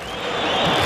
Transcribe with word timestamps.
何? 0.00 0.81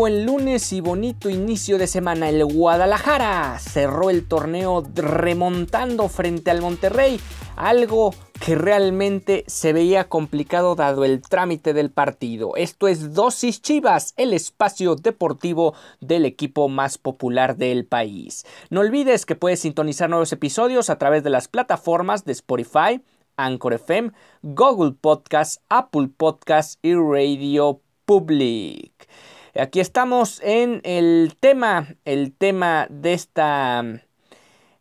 Buen 0.00 0.24
lunes 0.24 0.72
y 0.72 0.80
bonito 0.80 1.28
inicio 1.28 1.76
de 1.76 1.86
semana. 1.86 2.30
El 2.30 2.42
Guadalajara 2.46 3.58
cerró 3.58 4.08
el 4.08 4.26
torneo 4.26 4.82
remontando 4.94 6.08
frente 6.08 6.50
al 6.50 6.62
Monterrey, 6.62 7.20
algo 7.54 8.14
que 8.42 8.54
realmente 8.54 9.44
se 9.46 9.74
veía 9.74 10.08
complicado 10.08 10.74
dado 10.74 11.04
el 11.04 11.20
trámite 11.20 11.74
del 11.74 11.90
partido. 11.90 12.56
Esto 12.56 12.88
es 12.88 13.12
Dosis 13.12 13.60
Chivas, 13.60 14.14
el 14.16 14.32
espacio 14.32 14.96
deportivo 14.96 15.74
del 16.00 16.24
equipo 16.24 16.70
más 16.70 16.96
popular 16.96 17.58
del 17.58 17.84
país. 17.84 18.46
No 18.70 18.80
olvides 18.80 19.26
que 19.26 19.36
puedes 19.36 19.60
sintonizar 19.60 20.08
nuevos 20.08 20.32
episodios 20.32 20.88
a 20.88 20.96
través 20.96 21.24
de 21.24 21.28
las 21.28 21.46
plataformas 21.46 22.24
de 22.24 22.32
Spotify, 22.32 23.02
Anchor 23.36 23.74
FM, 23.74 24.12
Google 24.40 24.92
Podcast, 24.98 25.60
Apple 25.68 26.08
Podcast 26.16 26.82
y 26.82 26.94
Radio 26.94 27.82
Public. 28.06 29.06
Aquí 29.58 29.80
estamos 29.80 30.40
en 30.44 30.80
el 30.84 31.36
tema, 31.40 31.88
el 32.04 32.32
tema 32.32 32.86
de 32.88 33.12
esta 33.12 33.84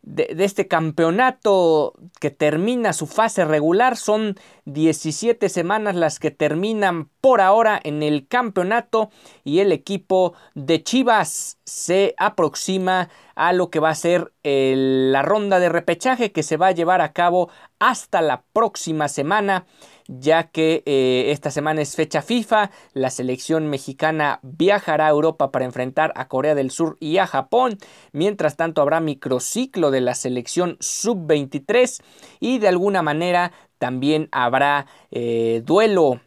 de, 0.01 0.35
este 0.39 0.67
campeonato 0.67 1.93
que 2.19 2.31
termina 2.31 2.93
su 2.93 3.07
fase 3.07 3.45
regular. 3.45 3.97
Son 3.97 4.35
17 4.65 5.49
semanas 5.49 5.95
las 5.95 6.19
que 6.19 6.31
terminan 6.31 7.09
por 7.21 7.41
ahora 7.41 7.79
en 7.83 8.03
el 8.03 8.27
campeonato 8.27 9.09
y 9.43 9.59
el 9.59 9.71
equipo 9.71 10.33
de 10.55 10.83
Chivas 10.83 11.59
se 11.65 12.13
aproxima 12.17 13.09
a 13.35 13.53
lo 13.53 13.69
que 13.69 13.79
va 13.79 13.89
a 13.89 13.95
ser 13.95 14.33
la 14.43 15.21
ronda 15.21 15.59
de 15.59 15.69
repechaje 15.69 16.31
que 16.31 16.43
se 16.43 16.57
va 16.57 16.67
a 16.67 16.71
llevar 16.73 17.01
a 17.01 17.13
cabo 17.13 17.49
hasta 17.79 18.21
la 18.21 18.43
próxima 18.53 19.07
semana 19.07 19.65
ya 20.09 20.45
que 20.49 20.81
eh, 20.85 21.31
esta 21.31 21.51
semana 21.51 21.81
es 21.81 21.95
fecha 21.95 22.21
FIFA, 22.21 22.71
la 22.93 23.11
selección 23.11 23.67
mexicana 23.67 24.39
viajará 24.41 25.07
a 25.07 25.11
Europa 25.11 25.51
para 25.51 25.65
enfrentar 25.65 26.11
a 26.15 26.27
Corea 26.27 26.55
del 26.55 26.71
Sur 26.71 26.97
y 26.99 27.17
a 27.19 27.27
Japón, 27.27 27.77
mientras 28.11 28.57
tanto 28.57 28.81
habrá 28.81 28.99
microciclo 28.99 29.91
de 29.91 30.01
la 30.01 30.15
selección 30.15 30.77
sub-23 30.79 32.01
y 32.39 32.57
de 32.57 32.67
alguna 32.67 33.03
manera 33.03 33.51
también 33.77 34.27
habrá 34.31 34.87
eh, 35.11 35.61
duelo 35.63 36.19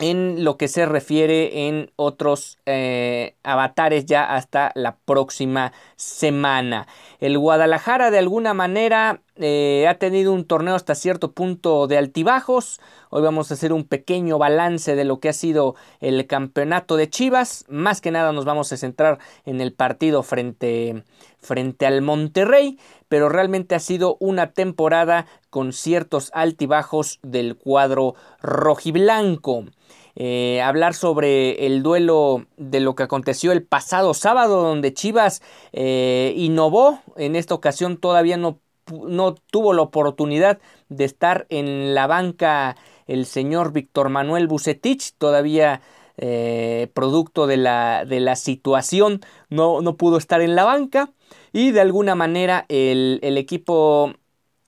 en 0.00 0.44
lo 0.44 0.56
que 0.56 0.66
se 0.66 0.86
refiere 0.86 1.68
en 1.68 1.92
otros 1.96 2.58
eh, 2.64 3.36
avatares 3.42 4.06
ya 4.06 4.24
hasta 4.34 4.72
la 4.74 4.96
próxima 4.96 5.72
semana. 5.96 6.88
El 7.20 7.38
Guadalajara 7.38 8.10
de 8.10 8.18
alguna 8.18 8.54
manera 8.54 9.20
eh, 9.36 9.86
ha 9.86 9.98
tenido 9.98 10.32
un 10.32 10.46
torneo 10.46 10.74
hasta 10.74 10.94
cierto 10.94 11.32
punto 11.32 11.86
de 11.86 11.98
altibajos. 11.98 12.80
Hoy 13.10 13.20
vamos 13.20 13.50
a 13.50 13.54
hacer 13.54 13.74
un 13.74 13.84
pequeño 13.84 14.38
balance 14.38 14.96
de 14.96 15.04
lo 15.04 15.20
que 15.20 15.28
ha 15.28 15.34
sido 15.34 15.76
el 16.00 16.26
campeonato 16.26 16.96
de 16.96 17.10
Chivas. 17.10 17.66
Más 17.68 18.00
que 18.00 18.10
nada 18.10 18.32
nos 18.32 18.46
vamos 18.46 18.72
a 18.72 18.78
centrar 18.78 19.18
en 19.44 19.60
el 19.60 19.74
partido 19.74 20.22
frente, 20.22 21.04
frente 21.40 21.86
al 21.86 22.02
Monterrey. 22.02 22.78
Pero 23.08 23.28
realmente 23.28 23.74
ha 23.74 23.80
sido 23.80 24.16
una 24.20 24.52
temporada 24.52 25.26
con 25.50 25.72
ciertos 25.72 26.30
altibajos 26.34 27.18
del 27.22 27.56
cuadro 27.56 28.14
rojiblanco. 28.40 29.64
Eh, 30.16 30.60
hablar 30.60 30.94
sobre 30.94 31.66
el 31.66 31.82
duelo 31.82 32.46
de 32.56 32.80
lo 32.80 32.94
que 32.94 33.04
aconteció 33.04 33.52
el 33.52 33.62
pasado 33.62 34.12
sábado, 34.14 34.62
donde 34.62 34.92
Chivas 34.92 35.42
eh, 35.72 36.34
innovó. 36.36 37.00
En 37.16 37.36
esta 37.36 37.54
ocasión 37.54 37.96
todavía 37.96 38.36
no, 38.36 38.58
no 38.92 39.34
tuvo 39.34 39.72
la 39.72 39.82
oportunidad 39.82 40.58
de 40.88 41.04
estar 41.04 41.46
en 41.48 41.94
la 41.94 42.06
banca 42.06 42.76
el 43.06 43.26
señor 43.26 43.72
Víctor 43.72 44.08
Manuel 44.08 44.46
Bucetich, 44.46 45.14
todavía 45.18 45.80
eh, 46.16 46.88
producto 46.94 47.46
de 47.46 47.56
la, 47.56 48.04
de 48.04 48.20
la 48.20 48.36
situación, 48.36 49.20
no, 49.48 49.80
no, 49.80 49.96
pudo 49.96 50.16
estar 50.16 50.40
en 50.40 50.54
la 50.54 50.64
banca. 50.64 51.10
Y 51.52 51.72
de 51.72 51.80
alguna 51.80 52.14
manera 52.14 52.66
el, 52.68 53.18
el 53.22 53.38
equipo 53.38 54.14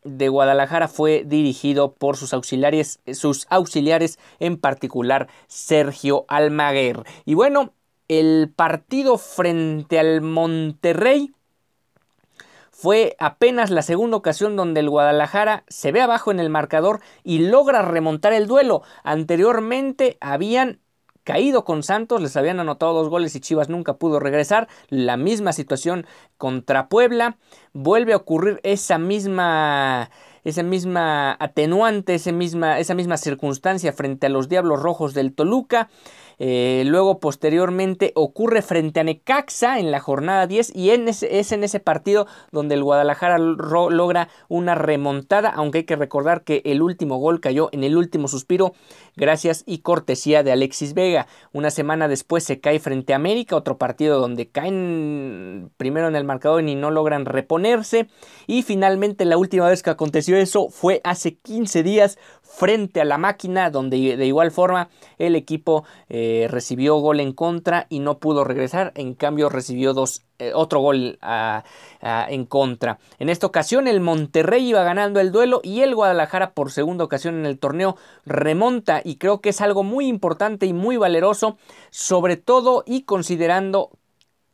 de 0.05 0.29
Guadalajara 0.29 0.89
fue 0.89 1.25
dirigido 1.25 1.95
por 1.95 2.17
sus 2.17 2.35
auxiliares, 2.35 3.01
sus 3.13 3.47
auxiliares, 3.51 4.19
en 4.41 4.57
particular 4.57 5.29
Sergio 5.47 6.25
Almaguer. 6.29 7.05
Y 7.25 7.35
bueno, 7.35 7.73
el 8.09 8.53
partido 8.55 9.17
frente 9.17 9.99
al 9.99 10.21
Monterrey 10.21 11.33
fue 12.71 13.15
apenas 13.21 13.71
la 13.71 13.83
segunda 13.83 14.17
ocasión 14.17 14.57
donde 14.57 14.81
el 14.81 14.91
Guadalajara 14.91 15.63
se 15.69 15.93
ve 15.93 16.01
abajo 16.01 16.33
en 16.33 16.41
el 16.41 16.51
marcador 16.51 17.01
y 17.23 17.39
logra 17.39 17.83
remontar 17.83 18.33
el 18.33 18.49
duelo. 18.49 18.83
Anteriormente 19.05 20.19
habían 20.21 20.81
caído 21.25 21.65
con 21.65 21.83
Santos, 21.83 22.21
les 22.21 22.37
habían 22.37 22.61
anotado 22.61 22.95
dos 22.95 23.09
goles 23.09 23.35
y 23.35 23.41
Chivas 23.41 23.69
nunca 23.69 23.95
pudo 23.95 24.21
regresar. 24.21 24.69
La 24.89 25.17
misma 25.17 25.53
situación 25.53 26.07
contra 26.37 26.89
Puebla. 26.89 27.37
Vuelve 27.73 28.13
a 28.13 28.17
ocurrir 28.17 28.61
esa 28.63 28.99
misma 28.99 30.11
esa 30.45 30.63
misma 30.63 31.37
atenuante, 31.39 32.15
esa 32.15 32.33
misma, 32.33 32.79
esa 32.81 32.95
misma 32.95 33.17
circunstancia 33.17 33.93
frente 33.93 34.27
a 34.27 34.31
los 34.31 34.49
Diablos 34.49 34.83
Rojos 34.83 35.15
del 35.15 35.35
Toluca. 35.35 35.89
Eh, 36.45 36.83
luego, 36.87 37.21
posteriormente, 37.21 38.11
ocurre 38.17 38.63
frente 38.63 38.99
a 38.99 39.05
Necaxa 39.05 39.79
en 39.79 39.93
la 39.93 40.01
jornada 40.01 40.49
10 40.49 40.75
y 40.75 40.91
es 40.91 41.23
en 41.53 41.63
ese 41.63 41.79
partido 41.79 42.27
donde 42.51 42.75
el 42.75 42.83
Guadalajara 42.83 43.39
logra 43.39 44.29
una 44.49 44.75
remontada, 44.75 45.51
aunque 45.51 45.79
hay 45.79 45.85
que 45.85 45.95
recordar 45.95 46.43
que 46.43 46.61
el 46.65 46.83
último 46.83 47.19
gol 47.19 47.41
cayó 47.41 47.69
en 47.71 47.85
el 47.85 47.97
último 47.97 48.27
suspiro 48.27 48.73
gracias 49.15 49.63
y 49.67 49.79
cortesía 49.83 50.43
de 50.43 50.51
Alexis 50.51 50.95
Vega. 50.95 51.29
Una 51.53 51.71
semana 51.71 52.09
después 52.09 52.43
se 52.43 52.59
cae 52.59 52.81
frente 52.81 53.13
a 53.13 53.17
América, 53.17 53.55
otro 53.55 53.79
partido 53.79 54.19
donde 54.19 54.49
caen 54.49 55.71
primero 55.77 56.09
en 56.09 56.17
el 56.17 56.25
marcador 56.25 56.67
y 56.69 56.75
no 56.75 56.91
logran 56.91 57.25
reponerse. 57.25 58.09
Y 58.49 58.65
finalmente 58.65 59.27
la 59.27 59.37
última 59.37 59.69
vez 59.69 59.85
que 59.85 59.91
aconteció 59.91 60.37
eso 60.37 60.71
fue 60.71 61.01
hace 61.05 61.37
15 61.37 61.85
días 61.85 62.19
frente 62.55 63.01
a 63.01 63.05
la 63.05 63.19
máquina, 63.19 63.71
donde 63.71 64.17
de 64.17 64.27
igual 64.27 64.51
forma 64.51 64.91
el 65.19 65.37
equipo 65.37 65.85
eh, 66.09 66.47
recibió 66.51 66.97
gol 66.97 67.21
en 67.21 67.33
contra 67.33 67.87
y 67.89 68.01
no 68.01 68.19
pudo 68.19 68.45
regresar, 68.45 68.93
en 68.95 69.15
cambio 69.15 69.49
recibió 69.49 69.95
dos, 69.95 70.23
eh, 70.39 70.53
otro 70.55 70.81
gol 70.81 71.19
en 72.03 72.45
contra. 72.47 72.99
En 73.19 73.29
esta 73.29 73.47
ocasión 73.47 73.89
el 73.89 74.01
Monterrey 74.01 74.69
iba 74.69 74.83
ganando 74.83 75.19
el 75.19 75.33
duelo 75.33 75.61
y 75.63 75.81
el 75.81 75.95
Guadalajara 75.95 76.53
por 76.53 76.71
segunda 76.71 77.05
ocasión 77.05 77.37
en 77.37 77.47
el 77.47 77.59
torneo 77.59 77.97
remonta 78.27 79.01
y 79.03 79.17
creo 79.17 79.41
que 79.41 79.49
es 79.49 79.61
algo 79.61 79.83
muy 79.83 80.07
importante 80.07 80.67
y 80.67 80.73
muy 80.73 80.97
valeroso, 80.97 81.57
sobre 81.91 82.37
todo 82.37 82.85
y 82.87 83.03
considerando 83.03 83.91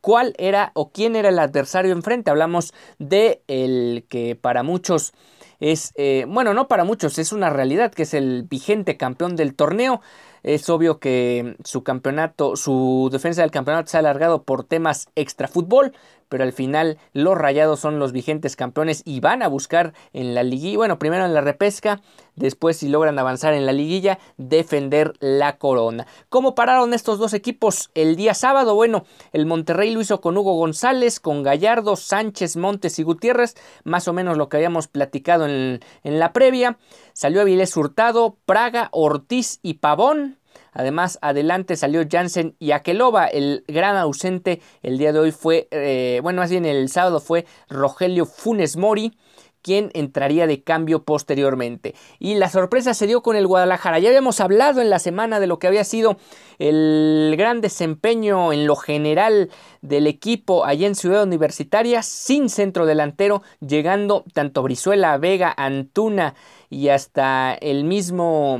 cuál 0.01 0.33
era 0.37 0.71
o 0.73 0.91
quién 0.91 1.15
era 1.15 1.29
el 1.29 1.39
adversario 1.39 1.91
enfrente. 1.91 2.31
Hablamos 2.31 2.73
de 2.97 3.41
el 3.47 4.05
que 4.09 4.35
para 4.35 4.63
muchos 4.63 5.13
es, 5.59 5.91
eh, 5.95 6.25
bueno, 6.27 6.53
no 6.53 6.67
para 6.67 6.83
muchos, 6.83 7.19
es 7.19 7.31
una 7.33 7.49
realidad 7.49 7.91
que 7.91 8.03
es 8.03 8.13
el 8.13 8.43
vigente 8.43 8.97
campeón 8.97 9.35
del 9.35 9.55
torneo. 9.55 10.01
Es 10.41 10.69
obvio 10.69 10.99
que 10.99 11.57
su 11.65 11.83
campeonato, 11.83 12.55
su 12.55 13.09
defensa 13.11 13.41
del 13.41 13.51
campeonato 13.51 13.89
se 13.89 13.97
ha 13.97 13.99
alargado 13.99 14.43
por 14.43 14.63
temas 14.63 15.09
extra 15.15 15.49
fútbol, 15.49 15.93
pero 16.29 16.43
al 16.43 16.53
final 16.53 16.97
los 17.13 17.37
Rayados 17.37 17.79
son 17.79 17.99
los 17.99 18.11
vigentes 18.11 18.55
campeones 18.55 19.01
y 19.05 19.19
van 19.19 19.43
a 19.43 19.47
buscar 19.47 19.93
en 20.13 20.33
la 20.33 20.43
liguilla, 20.43 20.77
bueno, 20.77 20.99
primero 20.99 21.25
en 21.25 21.33
la 21.33 21.41
repesca, 21.41 22.01
después 22.35 22.77
si 22.77 22.87
logran 22.87 23.19
avanzar 23.19 23.53
en 23.53 23.65
la 23.65 23.73
liguilla, 23.73 24.19
defender 24.37 25.13
la 25.19 25.57
corona. 25.57 26.07
¿Cómo 26.29 26.55
pararon 26.55 26.93
estos 26.93 27.19
dos 27.19 27.33
equipos 27.33 27.89
el 27.95 28.15
día 28.15 28.33
sábado? 28.33 28.75
Bueno, 28.75 29.05
el 29.33 29.45
Monterrey 29.45 29.91
lo 29.91 30.01
hizo 30.01 30.21
con 30.21 30.37
Hugo 30.37 30.53
González, 30.53 31.19
con 31.19 31.43
Gallardo, 31.43 31.95
Sánchez, 31.95 32.55
Montes 32.55 32.99
y 32.99 33.03
Gutiérrez, 33.03 33.55
más 33.83 34.07
o 34.07 34.13
menos 34.13 34.37
lo 34.37 34.47
que 34.47 34.57
habíamos 34.57 34.87
platicado 34.87 35.45
en, 35.45 35.81
en 36.03 36.19
la 36.19 36.31
previa. 36.31 36.77
Salió 37.13 37.41
Avilés 37.41 37.75
Hurtado, 37.75 38.37
Praga, 38.45 38.89
Ortiz 38.91 39.59
y 39.61 39.75
Pavón. 39.75 40.38
Además, 40.73 41.19
adelante 41.21 41.75
salió 41.75 42.03
Jansen 42.09 42.55
y 42.59 42.71
Aqueloba. 42.71 43.27
El 43.27 43.63
gran 43.67 43.95
ausente 43.97 44.61
el 44.81 44.97
día 44.97 45.13
de 45.13 45.19
hoy 45.19 45.31
fue, 45.31 45.67
eh, 45.71 46.19
bueno, 46.23 46.41
más 46.41 46.51
bien 46.51 46.65
el 46.65 46.89
sábado 46.89 47.19
fue 47.19 47.45
Rogelio 47.69 48.25
Funes 48.25 48.77
Mori 48.77 49.13
quien 49.61 49.91
entraría 49.93 50.47
de 50.47 50.63
cambio 50.63 51.03
posteriormente. 51.03 51.95
Y 52.19 52.35
la 52.35 52.49
sorpresa 52.49 52.93
se 52.93 53.07
dio 53.07 53.21
con 53.21 53.35
el 53.35 53.47
Guadalajara. 53.47 53.99
Ya 53.99 54.09
habíamos 54.09 54.39
hablado 54.39 54.81
en 54.81 54.89
la 54.89 54.99
semana 54.99 55.39
de 55.39 55.47
lo 55.47 55.59
que 55.59 55.67
había 55.67 55.83
sido 55.83 56.17
el 56.59 57.35
gran 57.37 57.61
desempeño 57.61 58.53
en 58.53 58.65
lo 58.65 58.75
general 58.75 59.49
del 59.81 60.07
equipo 60.07 60.65
allá 60.65 60.87
en 60.87 60.95
Ciudad 60.95 61.23
Universitaria, 61.23 62.03
sin 62.03 62.49
centro 62.49 62.85
delantero, 62.85 63.41
llegando 63.59 64.25
tanto 64.33 64.63
Brizuela, 64.63 65.17
Vega, 65.17 65.53
Antuna 65.55 66.35
y 66.69 66.89
hasta 66.89 67.53
el 67.53 67.83
mismo 67.83 68.59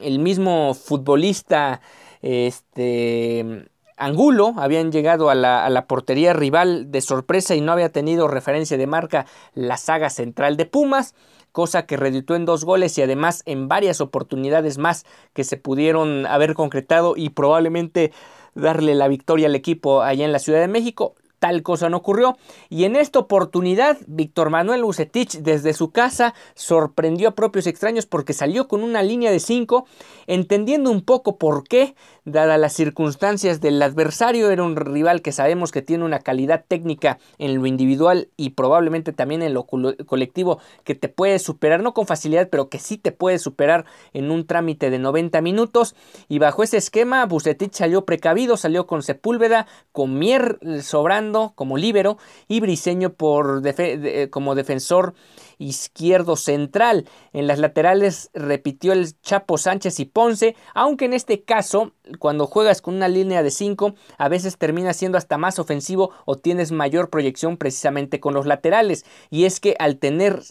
el 0.00 0.18
mismo 0.18 0.74
futbolista 0.74 1.80
este, 2.22 3.68
Angulo 3.96 4.54
habían 4.58 4.92
llegado 4.92 5.30
a 5.30 5.34
la, 5.34 5.86
portería 5.86 6.32
rival 6.32 6.90
de 6.90 7.00
sorpresa 7.00 7.54
y 7.54 7.60
no 7.60 7.72
había 7.72 7.90
tenido 7.90 8.28
referencia 8.28 8.76
de 8.76 8.86
marca 8.86 9.26
la 9.54 9.76
saga 9.76 10.10
central 10.10 10.56
de 10.56 10.66
Pumas, 10.66 11.14
cosa 11.52 11.86
que 11.86 11.96
reditó 11.96 12.34
en 12.34 12.44
dos 12.44 12.64
goles 12.64 12.96
y 12.98 13.02
además 13.02 13.42
en 13.46 13.68
varias 13.68 14.00
oportunidades 14.00 14.76
más 14.76 15.06
que 15.32 15.44
se 15.44 15.56
pudieron 15.56 16.26
haber 16.26 16.54
concretado 16.54 17.14
y 17.16 17.30
probablemente 17.30 18.12
darle 18.54 18.94
la 18.94 19.08
victoria 19.08 19.46
al 19.46 19.54
equipo 19.54 20.02
allá 20.02 20.24
en 20.24 20.32
la 20.32 20.38
Ciudad 20.38 20.60
de 20.60 20.68
México 20.68 21.14
tal 21.38 21.62
cosa 21.62 21.88
no 21.88 21.98
ocurrió. 21.98 22.36
Y 22.68 22.84
en 22.84 22.96
esta 22.96 23.18
oportunidad, 23.18 23.98
Víctor 24.06 24.50
Manuel 24.50 24.84
Ucetich 24.84 25.38
desde 25.38 25.72
su 25.72 25.90
casa 25.90 26.34
sorprendió 26.54 27.28
a 27.28 27.34
propios 27.34 27.66
extraños 27.66 28.06
porque 28.06 28.32
salió 28.32 28.68
con 28.68 28.82
una 28.82 29.02
línea 29.02 29.30
de 29.30 29.40
5, 29.40 29.86
entendiendo 30.26 30.90
un 30.90 31.02
poco 31.02 31.38
por 31.38 31.64
qué, 31.64 31.94
dadas 32.24 32.58
las 32.58 32.72
circunstancias 32.72 33.60
del 33.60 33.80
adversario, 33.80 34.50
era 34.50 34.62
un 34.62 34.76
rival 34.76 35.22
que 35.22 35.32
sabemos 35.32 35.70
que 35.70 35.82
tiene 35.82 36.04
una 36.04 36.20
calidad 36.20 36.64
técnica 36.66 37.18
en 37.38 37.54
lo 37.54 37.66
individual 37.66 38.30
y 38.36 38.50
probablemente 38.50 39.12
también 39.12 39.42
en 39.42 39.54
lo 39.54 39.64
colectivo 39.64 40.58
que 40.84 40.94
te 40.94 41.08
puede 41.08 41.38
superar, 41.38 41.82
no 41.82 41.94
con 41.94 42.06
facilidad, 42.06 42.48
pero 42.50 42.68
que 42.68 42.78
sí 42.78 42.98
te 42.98 43.12
puede 43.12 43.38
superar 43.38 43.84
en 44.12 44.30
un 44.30 44.46
trámite 44.46 44.90
de 44.90 44.98
90 44.98 45.40
minutos. 45.40 45.94
Y 46.28 46.38
bajo 46.38 46.62
ese 46.62 46.78
esquema, 46.78 47.24
Bucetich 47.26 47.74
salió 47.74 48.04
precavido, 48.04 48.56
salió 48.56 48.86
con 48.86 49.02
Sepúlveda, 49.02 49.66
con 49.92 50.18
Mier 50.18 50.58
sobrando 50.82 51.25
como 51.54 51.76
líbero 51.76 52.18
y 52.48 52.60
Briseño 52.60 53.12
por 53.14 53.62
eh, 53.64 54.28
como 54.30 54.54
defensor 54.54 55.14
izquierdo 55.58 56.36
central. 56.36 57.08
En 57.32 57.46
las 57.46 57.58
laterales 57.58 58.30
repitió 58.34 58.92
el 58.92 59.20
Chapo 59.20 59.58
Sánchez 59.58 60.00
y 60.00 60.04
Ponce, 60.04 60.56
aunque 60.74 61.06
en 61.06 61.14
este 61.14 61.42
caso, 61.42 61.92
cuando 62.18 62.46
juegas 62.46 62.82
con 62.82 62.94
una 62.94 63.08
línea 63.08 63.42
de 63.42 63.50
5, 63.50 63.94
a 64.18 64.28
veces 64.28 64.58
termina 64.58 64.92
siendo 64.92 65.18
hasta 65.18 65.38
más 65.38 65.58
ofensivo 65.58 66.10
o 66.24 66.36
tienes 66.36 66.72
mayor 66.72 67.10
proyección 67.10 67.56
precisamente 67.56 68.20
con 68.20 68.34
los 68.34 68.46
laterales. 68.46 69.04
Y 69.30 69.44
es 69.44 69.60
que 69.60 69.76
al 69.78 69.98
tener 69.98 70.42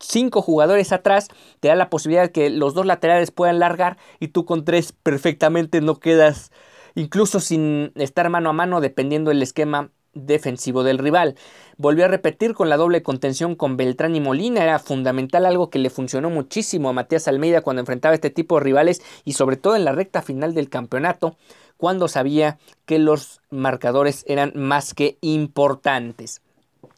cinco 0.00 0.42
jugadores 0.42 0.92
atrás, 0.92 1.28
te 1.60 1.68
da 1.68 1.74
la 1.74 1.90
posibilidad 1.90 2.22
de 2.22 2.32
que 2.32 2.50
los 2.50 2.74
dos 2.74 2.86
laterales 2.86 3.30
puedan 3.30 3.58
largar 3.58 3.98
y 4.20 4.28
tú 4.28 4.44
con 4.44 4.64
tres 4.64 4.92
perfectamente 4.92 5.80
no 5.80 5.98
quedas 5.98 6.52
incluso 6.94 7.40
sin 7.40 7.92
estar 7.96 8.28
mano 8.30 8.50
a 8.50 8.52
mano 8.52 8.80
dependiendo 8.80 9.30
del 9.30 9.42
esquema 9.42 9.90
defensivo 10.26 10.82
del 10.82 10.98
rival. 10.98 11.36
Volvió 11.76 12.04
a 12.04 12.08
repetir 12.08 12.54
con 12.54 12.68
la 12.68 12.76
doble 12.76 13.02
contención 13.02 13.54
con 13.54 13.76
Beltrán 13.76 14.16
y 14.16 14.20
Molina, 14.20 14.62
era 14.62 14.78
fundamental 14.78 15.46
algo 15.46 15.70
que 15.70 15.78
le 15.78 15.90
funcionó 15.90 16.30
muchísimo 16.30 16.88
a 16.88 16.92
Matías 16.92 17.28
Almeida 17.28 17.60
cuando 17.60 17.80
enfrentaba 17.80 18.14
este 18.14 18.30
tipo 18.30 18.56
de 18.56 18.64
rivales 18.64 19.02
y 19.24 19.34
sobre 19.34 19.56
todo 19.56 19.76
en 19.76 19.84
la 19.84 19.92
recta 19.92 20.22
final 20.22 20.54
del 20.54 20.68
campeonato, 20.68 21.36
cuando 21.76 22.08
sabía 22.08 22.58
que 22.84 22.98
los 22.98 23.40
marcadores 23.50 24.24
eran 24.26 24.52
más 24.54 24.94
que 24.94 25.16
importantes. 25.20 26.42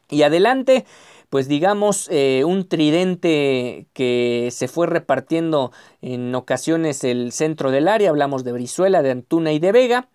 Y 0.08 0.22
adelante, 0.22 0.84
pues 1.28 1.46
digamos, 1.46 2.08
eh, 2.10 2.42
un 2.44 2.68
tridente 2.68 3.86
que 3.92 4.48
se 4.50 4.66
fue 4.66 4.86
repartiendo 4.86 5.70
en 6.02 6.34
ocasiones 6.34 7.04
el 7.04 7.30
centro 7.32 7.70
del 7.70 7.86
área, 7.86 8.10
hablamos 8.10 8.42
de 8.42 8.52
Brizuela, 8.52 9.02
de 9.02 9.12
Antuna 9.12 9.52
y 9.52 9.60
de 9.60 9.72
Vega. 9.72 10.08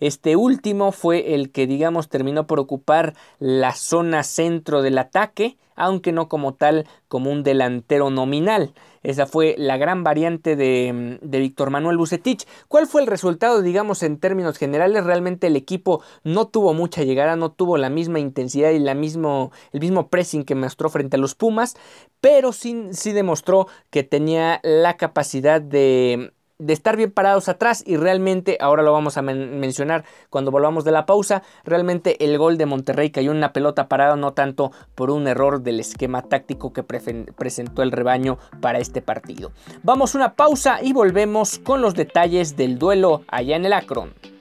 Este 0.00 0.36
último 0.36 0.92
fue 0.92 1.34
el 1.34 1.50
que, 1.50 1.66
digamos, 1.66 2.08
terminó 2.08 2.46
por 2.46 2.60
ocupar 2.60 3.14
la 3.38 3.74
zona 3.74 4.22
centro 4.22 4.82
del 4.82 4.98
ataque, 4.98 5.56
aunque 5.74 6.12
no 6.12 6.28
como 6.28 6.54
tal 6.54 6.86
como 7.08 7.30
un 7.30 7.42
delantero 7.42 8.10
nominal. 8.10 8.74
Esa 9.02 9.26
fue 9.26 9.54
la 9.58 9.76
gran 9.76 10.02
variante 10.04 10.56
de, 10.56 11.18
de 11.22 11.38
Víctor 11.38 11.70
Manuel 11.70 11.96
Bucetich. 11.96 12.46
¿Cuál 12.66 12.86
fue 12.86 13.00
el 13.00 13.06
resultado, 13.06 13.62
digamos, 13.62 14.02
en 14.02 14.18
términos 14.18 14.58
generales? 14.58 15.04
Realmente 15.04 15.46
el 15.46 15.56
equipo 15.56 16.02
no 16.24 16.48
tuvo 16.48 16.74
mucha 16.74 17.04
llegada, 17.04 17.36
no 17.36 17.52
tuvo 17.52 17.78
la 17.78 17.90
misma 17.90 18.18
intensidad 18.18 18.70
y 18.70 18.80
la 18.80 18.94
mismo, 18.94 19.52
el 19.72 19.80
mismo 19.80 20.08
pressing 20.08 20.44
que 20.44 20.54
mostró 20.54 20.90
frente 20.90 21.16
a 21.16 21.20
los 21.20 21.34
Pumas, 21.34 21.76
pero 22.20 22.52
sí, 22.52 22.88
sí 22.90 23.12
demostró 23.12 23.68
que 23.90 24.02
tenía 24.02 24.60
la 24.64 24.96
capacidad 24.96 25.60
de, 25.60 26.32
de 26.58 26.72
estar 26.72 26.96
bien 26.96 27.12
parados 27.12 27.48
atrás 27.48 27.84
y 27.86 27.96
realmente, 27.96 28.58
ahora 28.60 28.82
lo 28.82 28.92
vamos 28.92 29.16
a 29.16 29.22
mencionar 29.22 30.04
cuando 30.28 30.50
volvamos 30.50 30.84
de 30.84 30.92
la 30.92 31.06
pausa, 31.06 31.42
realmente 31.64 32.24
el 32.24 32.36
gol 32.36 32.58
de 32.58 32.66
Monterrey 32.66 33.10
cayó 33.10 33.30
en 33.30 33.38
una 33.38 33.52
pelota 33.52 33.88
parada 33.88 34.16
no 34.16 34.32
tanto 34.32 34.72
por 34.94 35.10
un 35.10 35.28
error 35.28 35.62
del 35.62 35.80
esquema 35.80 36.22
táctico 36.22 36.72
que 36.72 36.82
presentó 36.82 37.82
el 37.82 37.92
rebaño 37.92 38.38
para 38.60 38.78
este 38.78 39.02
partido. 39.02 39.52
Vamos 39.82 40.14
a 40.14 40.18
una 40.18 40.34
pausa 40.34 40.82
y 40.82 40.92
volvemos 40.92 41.58
con 41.58 41.80
los 41.80 41.94
detalles 41.94 42.56
del 42.56 42.78
duelo 42.78 43.22
allá 43.28 43.56
en 43.56 43.64
el 43.64 43.72
Akron. 43.72 44.37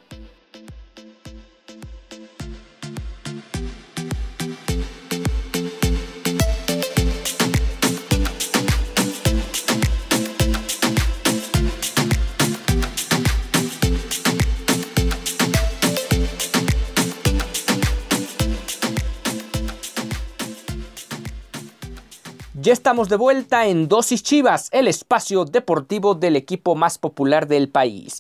Ya 22.68 22.74
estamos 22.74 23.08
de 23.08 23.16
vuelta 23.16 23.66
en 23.68 23.88
Dosis 23.88 24.24
Chivas, 24.24 24.68
el 24.74 24.90
espacio 24.90 25.46
deportivo 25.46 26.16
del 26.16 26.36
equipo 26.36 26.76
más 26.76 26.98
popular 26.98 27.48
del 27.48 27.70
país. 27.70 28.20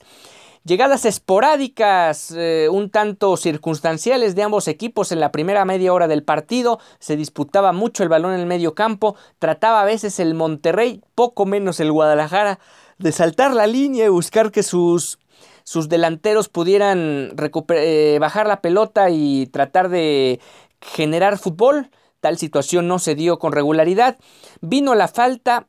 Llegadas 0.63 1.04
esporádicas, 1.04 2.32
eh, 2.32 2.70
un 2.72 2.89
tanto 2.89 3.36
circunstanciales 3.36 4.36
de 4.36 4.44
ambos 4.44 4.70
equipos 4.70 5.12
en 5.12 5.20
la 5.20 5.34
primera 5.34 5.66
media 5.66 5.92
hora 5.92 6.08
del 6.08 6.24
partido, 6.24 6.80
se 6.98 7.18
disputaba 7.18 7.74
mucho 7.74 8.04
el 8.04 8.10
balón 8.10 8.36
en 8.36 8.39
el 8.39 8.46
medio 8.46 8.74
campo, 8.74 9.18
trataba 9.38 9.82
a 9.82 9.86
veces 9.86 10.18
el 10.18 10.34
Monterrey, 10.34 11.01
poco 11.13 11.46
menos 11.46 11.82
el 11.82 11.92
Guadalajara, 11.92 12.58
de 13.00 13.12
saltar 13.12 13.54
la 13.54 13.68
línea 13.68 14.06
y 14.06 14.10
buscar 14.10 14.54
que 14.54 14.63
sus, 14.63 15.20
sus 15.66 15.89
delanteros 15.89 16.48
pudieran 16.48 17.34
eh, 17.72 18.18
bajar 18.22 18.48
la 18.48 18.62
pelota 18.62 19.10
y 19.10 19.48
tratar 19.48 19.89
de 19.89 20.39
generar 20.80 21.38
fútbol. 21.38 21.92
Tal 22.20 22.38
situación 22.38 22.88
no 22.88 23.00
se 23.00 23.16
dio 23.16 23.40
con 23.40 23.52
regularidad. 23.52 24.18
Vino 24.62 24.96
la 24.96 25.08
falta 25.08 25.68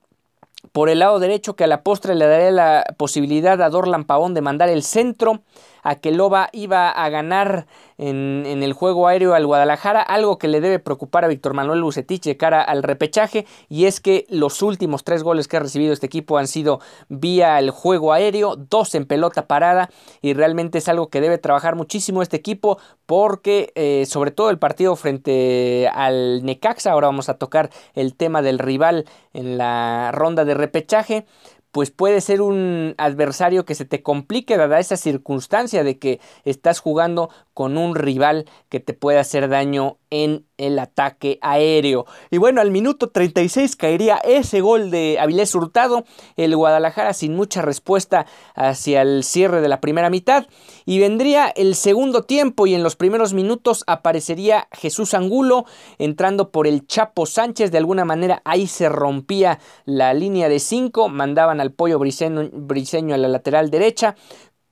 por 0.72 0.88
el 0.88 0.98
lado 1.00 1.18
derecho 1.18 1.54
que 1.54 1.64
a 1.64 1.68
la 1.68 1.82
postre 1.82 2.14
le 2.14 2.26
daría 2.26 2.50
la 2.50 2.84
posibilidad 2.96 3.60
a 3.62 3.70
Dorlan 3.70 4.04
Pavón 4.04 4.34
de 4.34 4.40
mandar 4.40 4.68
el 4.68 4.82
centro 4.82 5.42
a 5.88 5.94
que 5.94 6.10
Loba 6.10 6.50
iba 6.52 6.90
a 6.90 7.08
ganar 7.08 7.66
en, 7.96 8.44
el 8.46 8.74
juego 8.74 9.08
aéreo 9.08 9.32
al 9.34 9.46
Guadalajara, 9.46 10.02
algo 10.02 10.36
que 10.36 10.46
le 10.46 10.60
debe 10.60 10.78
preocupar 10.78 11.24
a 11.24 11.28
Víctor 11.28 11.54
Manuel 11.54 11.82
Bucetich 11.82 12.24
de 12.24 12.36
cara 12.36 12.60
al 12.62 12.82
repechaje, 12.82 13.46
y 13.70 13.86
es 13.86 13.98
que 14.00 14.26
los 14.28 14.60
últimos 14.60 15.02
tres 15.02 15.22
goles 15.22 15.48
que 15.48 15.56
ha 15.56 15.60
recibido 15.60 15.94
este 15.94 16.04
equipo 16.04 16.36
han 16.36 16.46
sido 16.46 16.80
vía 17.08 17.58
el 17.58 17.70
juego 17.70 18.12
aéreo, 18.12 18.54
dos 18.56 18.94
en 18.94 19.06
pelota 19.06 19.46
parada, 19.46 19.88
y 20.20 20.34
realmente 20.34 20.76
es 20.76 20.88
algo 20.90 21.08
que 21.08 21.22
debe 21.22 21.38
trabajar 21.38 21.74
muchísimo 21.74 22.20
este 22.20 22.36
equipo, 22.36 22.78
porque 23.06 23.72
eh, 23.74 24.04
sobre 24.06 24.30
todo 24.30 24.50
el 24.50 24.58
partido 24.58 24.94
frente 24.94 25.88
al 25.88 26.44
Necaxa, 26.44 26.92
ahora 26.92 27.06
vamos 27.06 27.30
a 27.30 27.38
tocar 27.38 27.70
el 27.94 28.14
tema 28.14 28.42
del 28.42 28.58
rival 28.58 29.06
en 29.32 29.56
la 29.56 30.12
ronda 30.12 30.44
de 30.44 30.52
repechaje, 30.52 31.24
pues 31.70 31.90
puede 31.90 32.20
ser 32.20 32.40
un 32.40 32.94
adversario 32.98 33.64
que 33.64 33.74
se 33.74 33.84
te 33.84 34.02
complique 34.02 34.56
dada 34.56 34.78
esa 34.78 34.96
circunstancia 34.96 35.84
de 35.84 35.98
que 35.98 36.20
estás 36.44 36.80
jugando 36.80 37.30
con 37.54 37.76
un 37.76 37.94
rival 37.94 38.46
que 38.68 38.80
te 38.80 38.94
puede 38.94 39.18
hacer 39.18 39.48
daño 39.48 39.98
en 40.10 40.46
el 40.56 40.78
ataque 40.78 41.38
aéreo. 41.42 42.06
Y 42.30 42.38
bueno, 42.38 42.60
al 42.60 42.70
minuto 42.70 43.10
36 43.10 43.76
caería 43.76 44.16
ese 44.16 44.60
gol 44.60 44.90
de 44.90 45.18
Avilés 45.20 45.54
Hurtado, 45.54 46.04
el 46.36 46.56
Guadalajara 46.56 47.12
sin 47.12 47.36
mucha 47.36 47.62
respuesta 47.62 48.26
hacia 48.54 49.02
el 49.02 49.24
cierre 49.24 49.60
de 49.60 49.68
la 49.68 49.80
primera 49.80 50.10
mitad. 50.10 50.46
Y 50.84 50.98
vendría 50.98 51.48
el 51.48 51.74
segundo 51.74 52.22
tiempo 52.22 52.66
y 52.66 52.74
en 52.74 52.82
los 52.82 52.96
primeros 52.96 53.34
minutos 53.34 53.84
aparecería 53.86 54.68
Jesús 54.72 55.14
Angulo 55.14 55.64
entrando 55.98 56.50
por 56.50 56.66
el 56.66 56.86
Chapo 56.86 57.26
Sánchez, 57.26 57.70
de 57.70 57.78
alguna 57.78 58.04
manera 58.04 58.42
ahí 58.44 58.66
se 58.66 58.88
rompía 58.88 59.58
la 59.84 60.14
línea 60.14 60.48
de 60.48 60.58
5, 60.58 61.08
mandaban 61.08 61.60
al 61.60 61.72
pollo 61.72 61.98
briseño, 61.98 62.48
briseño 62.52 63.14
a 63.14 63.18
la 63.18 63.28
lateral 63.28 63.70
derecha 63.70 64.16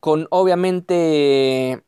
con 0.01 0.29
obviamente 0.31 1.83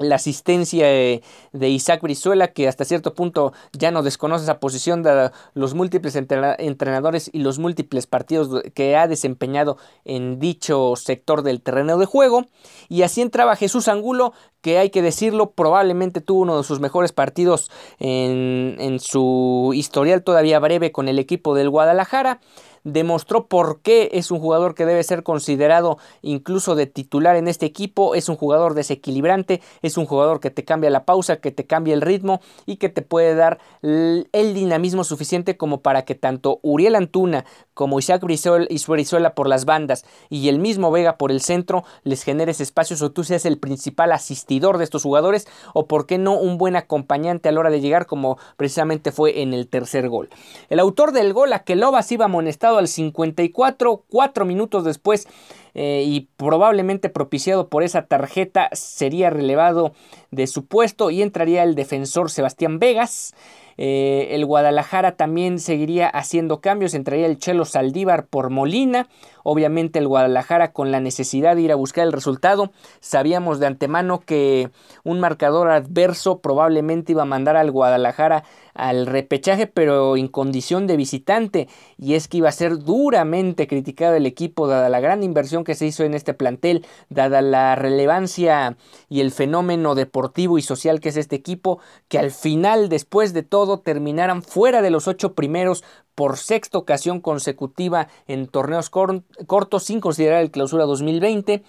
la 0.00 0.16
asistencia 0.16 0.86
de, 0.86 1.22
Isaac 1.68 2.02
Brizuela, 2.02 2.48
que 2.48 2.66
hasta 2.66 2.84
cierto 2.84 3.14
punto 3.14 3.52
ya 3.72 3.90
no 3.90 4.02
desconoce 4.02 4.44
esa 4.44 4.58
posición 4.58 5.02
de 5.02 5.30
los 5.54 5.74
múltiples 5.74 6.16
entrenadores 6.16 7.30
y 7.32 7.40
los 7.40 7.58
múltiples 7.58 8.06
partidos 8.06 8.62
que 8.74 8.96
ha 8.96 9.06
desempeñado 9.06 9.76
en 10.04 10.38
dicho 10.38 10.94
sector 10.96 11.42
del 11.42 11.60
terreno 11.60 11.98
de 11.98 12.06
juego. 12.06 12.46
Y 12.88 13.02
así 13.02 13.20
entraba 13.20 13.56
Jesús 13.56 13.88
Angulo, 13.88 14.32
que 14.62 14.78
hay 14.78 14.90
que 14.90 15.02
decirlo, 15.02 15.52
probablemente 15.52 16.20
tuvo 16.20 16.42
uno 16.42 16.58
de 16.58 16.64
sus 16.64 16.80
mejores 16.80 17.12
partidos 17.12 17.70
en, 17.98 18.76
en 18.78 19.00
su 19.00 19.72
historial 19.74 20.22
todavía 20.22 20.58
breve 20.58 20.92
con 20.92 21.08
el 21.08 21.18
equipo 21.18 21.54
del 21.54 21.70
Guadalajara 21.70 22.40
demostró 22.84 23.46
por 23.46 23.80
qué 23.80 24.10
es 24.12 24.30
un 24.30 24.40
jugador 24.40 24.74
que 24.74 24.86
debe 24.86 25.02
ser 25.02 25.22
considerado 25.22 25.98
incluso 26.22 26.74
de 26.74 26.86
titular 26.86 27.36
en 27.36 27.48
este 27.48 27.66
equipo, 27.66 28.14
es 28.14 28.28
un 28.28 28.36
jugador 28.36 28.74
desequilibrante, 28.74 29.60
es 29.82 29.96
un 29.96 30.06
jugador 30.06 30.40
que 30.40 30.50
te 30.50 30.64
cambia 30.64 30.90
la 30.90 31.04
pausa, 31.04 31.36
que 31.36 31.50
te 31.50 31.66
cambia 31.66 31.94
el 31.94 32.00
ritmo 32.00 32.40
y 32.66 32.76
que 32.76 32.88
te 32.88 33.02
puede 33.02 33.34
dar 33.34 33.58
el 33.82 34.54
dinamismo 34.54 35.04
suficiente 35.04 35.56
como 35.56 35.80
para 35.80 36.04
que 36.04 36.14
tanto 36.14 36.60
Uriel 36.62 36.94
Antuna 36.94 37.44
como 37.74 37.98
Isaac 37.98 38.22
Brizuela 38.22 39.34
por 39.34 39.48
las 39.48 39.64
bandas 39.64 40.04
y 40.28 40.48
el 40.48 40.58
mismo 40.58 40.90
Vega 40.90 41.16
por 41.16 41.30
el 41.30 41.40
centro 41.40 41.84
les 42.02 42.22
generes 42.22 42.60
espacios 42.60 43.00
o 43.02 43.10
tú 43.10 43.24
seas 43.24 43.46
el 43.46 43.58
principal 43.58 44.12
asistidor 44.12 44.78
de 44.78 44.84
estos 44.84 45.02
jugadores 45.02 45.46
o 45.72 45.86
por 45.86 46.06
qué 46.06 46.18
no 46.18 46.38
un 46.38 46.58
buen 46.58 46.76
acompañante 46.76 47.48
a 47.48 47.52
la 47.52 47.60
hora 47.60 47.70
de 47.70 47.80
llegar 47.80 48.06
como 48.06 48.38
precisamente 48.56 49.12
fue 49.12 49.40
en 49.42 49.54
el 49.54 49.68
tercer 49.68 50.08
gol. 50.08 50.28
El 50.68 50.80
autor 50.80 51.12
del 51.12 51.32
gol, 51.32 51.52
Aquelobas, 51.52 52.10
iba 52.12 52.26
amonestado 52.26 52.69
al 52.78 52.88
54, 52.88 54.04
cuatro 54.08 54.44
minutos 54.44 54.84
después 54.84 55.26
eh, 55.74 56.02
y 56.04 56.28
probablemente 56.36 57.08
propiciado 57.08 57.68
por 57.68 57.82
esa 57.82 58.06
tarjeta 58.06 58.68
sería 58.72 59.30
relevado 59.30 59.92
de 60.30 60.46
su 60.46 60.66
puesto 60.66 61.10
y 61.10 61.22
entraría 61.22 61.62
el 61.62 61.74
defensor 61.74 62.30
Sebastián 62.30 62.78
Vegas. 62.78 63.34
Eh, 63.82 64.34
el 64.34 64.44
Guadalajara 64.44 65.16
también 65.16 65.58
seguiría 65.58 66.06
haciendo 66.06 66.60
cambios, 66.60 66.92
entraría 66.92 67.24
el 67.24 67.38
Chelo 67.38 67.64
Saldívar 67.64 68.26
por 68.26 68.50
Molina. 68.50 69.08
Obviamente 69.42 69.98
el 69.98 70.06
Guadalajara 70.06 70.72
con 70.72 70.92
la 70.92 71.00
necesidad 71.00 71.56
de 71.56 71.62
ir 71.62 71.72
a 71.72 71.76
buscar 71.76 72.04
el 72.04 72.12
resultado. 72.12 72.72
Sabíamos 73.00 73.58
de 73.58 73.68
antemano 73.68 74.20
que 74.20 74.70
un 75.02 75.18
marcador 75.18 75.70
adverso 75.70 76.40
probablemente 76.40 77.12
iba 77.12 77.22
a 77.22 77.26
mandar 77.26 77.56
al 77.56 77.70
Guadalajara 77.70 78.44
al 78.74 79.06
repechaje, 79.06 79.66
pero 79.66 80.16
en 80.16 80.28
condición 80.28 80.86
de 80.86 80.96
visitante. 80.96 81.68
Y 81.98 82.14
es 82.14 82.28
que 82.28 82.38
iba 82.38 82.48
a 82.48 82.52
ser 82.52 82.78
duramente 82.78 83.66
criticado 83.66 84.16
el 84.16 84.26
equipo, 84.26 84.66
dada 84.66 84.88
la 84.88 85.00
gran 85.00 85.22
inversión 85.22 85.64
que 85.64 85.74
se 85.74 85.86
hizo 85.86 86.04
en 86.04 86.14
este 86.14 86.34
plantel, 86.34 86.86
dada 87.08 87.42
la 87.42 87.76
relevancia 87.76 88.76
y 89.08 89.20
el 89.20 89.30
fenómeno 89.30 89.94
deportivo 89.94 90.58
y 90.58 90.62
social 90.62 91.00
que 91.00 91.10
es 91.10 91.16
este 91.16 91.36
equipo, 91.36 91.80
que 92.08 92.18
al 92.18 92.30
final, 92.30 92.88
después 92.88 93.32
de 93.32 93.42
todo, 93.42 93.80
terminaran 93.80 94.42
fuera 94.42 94.82
de 94.82 94.90
los 94.90 95.08
ocho 95.08 95.34
primeros 95.34 95.84
por 96.14 96.36
sexta 96.36 96.78
ocasión 96.78 97.20
consecutiva 97.20 98.08
en 98.26 98.46
torneos 98.46 98.90
cortos, 98.90 99.84
sin 99.84 100.00
considerar 100.00 100.42
el 100.42 100.50
clausura 100.50 100.84
2020 100.84 101.62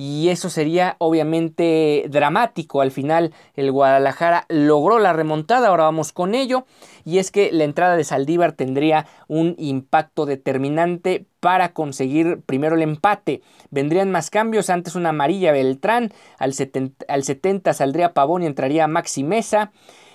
y 0.00 0.30
eso 0.30 0.48
sería 0.48 0.96
obviamente 0.96 2.06
dramático. 2.08 2.80
Al 2.80 2.90
final 2.90 3.34
el 3.54 3.70
Guadalajara 3.70 4.46
logró 4.48 4.98
la 4.98 5.12
remontada, 5.12 5.68
ahora 5.68 5.84
vamos 5.84 6.12
con 6.12 6.34
ello, 6.34 6.64
y 7.04 7.18
es 7.18 7.30
que 7.30 7.52
la 7.52 7.64
entrada 7.64 7.98
de 7.98 8.04
Saldívar 8.04 8.52
tendría 8.52 9.06
un 9.28 9.56
impacto 9.58 10.24
determinante 10.24 11.26
para 11.38 11.74
conseguir 11.74 12.40
primero 12.46 12.76
el 12.76 12.82
empate. 12.82 13.42
Vendrían 13.70 14.10
más 14.10 14.30
cambios, 14.30 14.70
antes 14.70 14.94
una 14.94 15.10
amarilla 15.10 15.52
Beltrán, 15.52 16.14
al 16.38 16.54
70, 16.54 17.04
al 17.06 17.22
70 17.22 17.74
saldría 17.74 18.14
Pavón 18.14 18.42
y 18.42 18.46
entraría 18.46 18.86
Maxi 18.86 19.22
Mesa. 19.22 19.70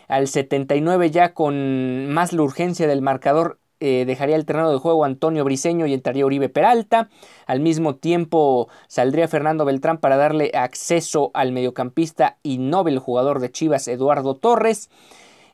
Al 0.08 0.28
79 0.28 1.12
ya 1.12 1.34
con 1.34 2.10
más 2.12 2.34
la 2.34 2.42
urgencia 2.42 2.88
del 2.88 3.02
marcador 3.02 3.60
eh, 3.80 4.06
dejaría 4.06 4.36
el 4.36 4.46
terreno 4.46 4.72
de 4.72 4.78
juego 4.78 5.06
Antonio 5.06 5.44
Briseño 5.44 5.86
y 5.86 5.94
entraría 5.94 6.26
Uribe 6.26 6.50
Peralta. 6.50 7.10
Al 7.46 7.60
mismo 7.60 7.96
tiempo 7.96 8.70
saldría 8.88 9.28
Fernando 9.28 9.66
Beltrán 9.66 9.98
para 9.98 10.18
darle 10.18 10.52
acceso 10.54 11.32
al 11.34 11.52
mediocampista 11.52 12.38
y 12.44 12.58
noble 12.58 13.00
jugador 13.00 13.40
de 13.40 13.52
Chivas 13.52 13.88
Eduardo 13.88 14.36
Torres. 14.36 14.90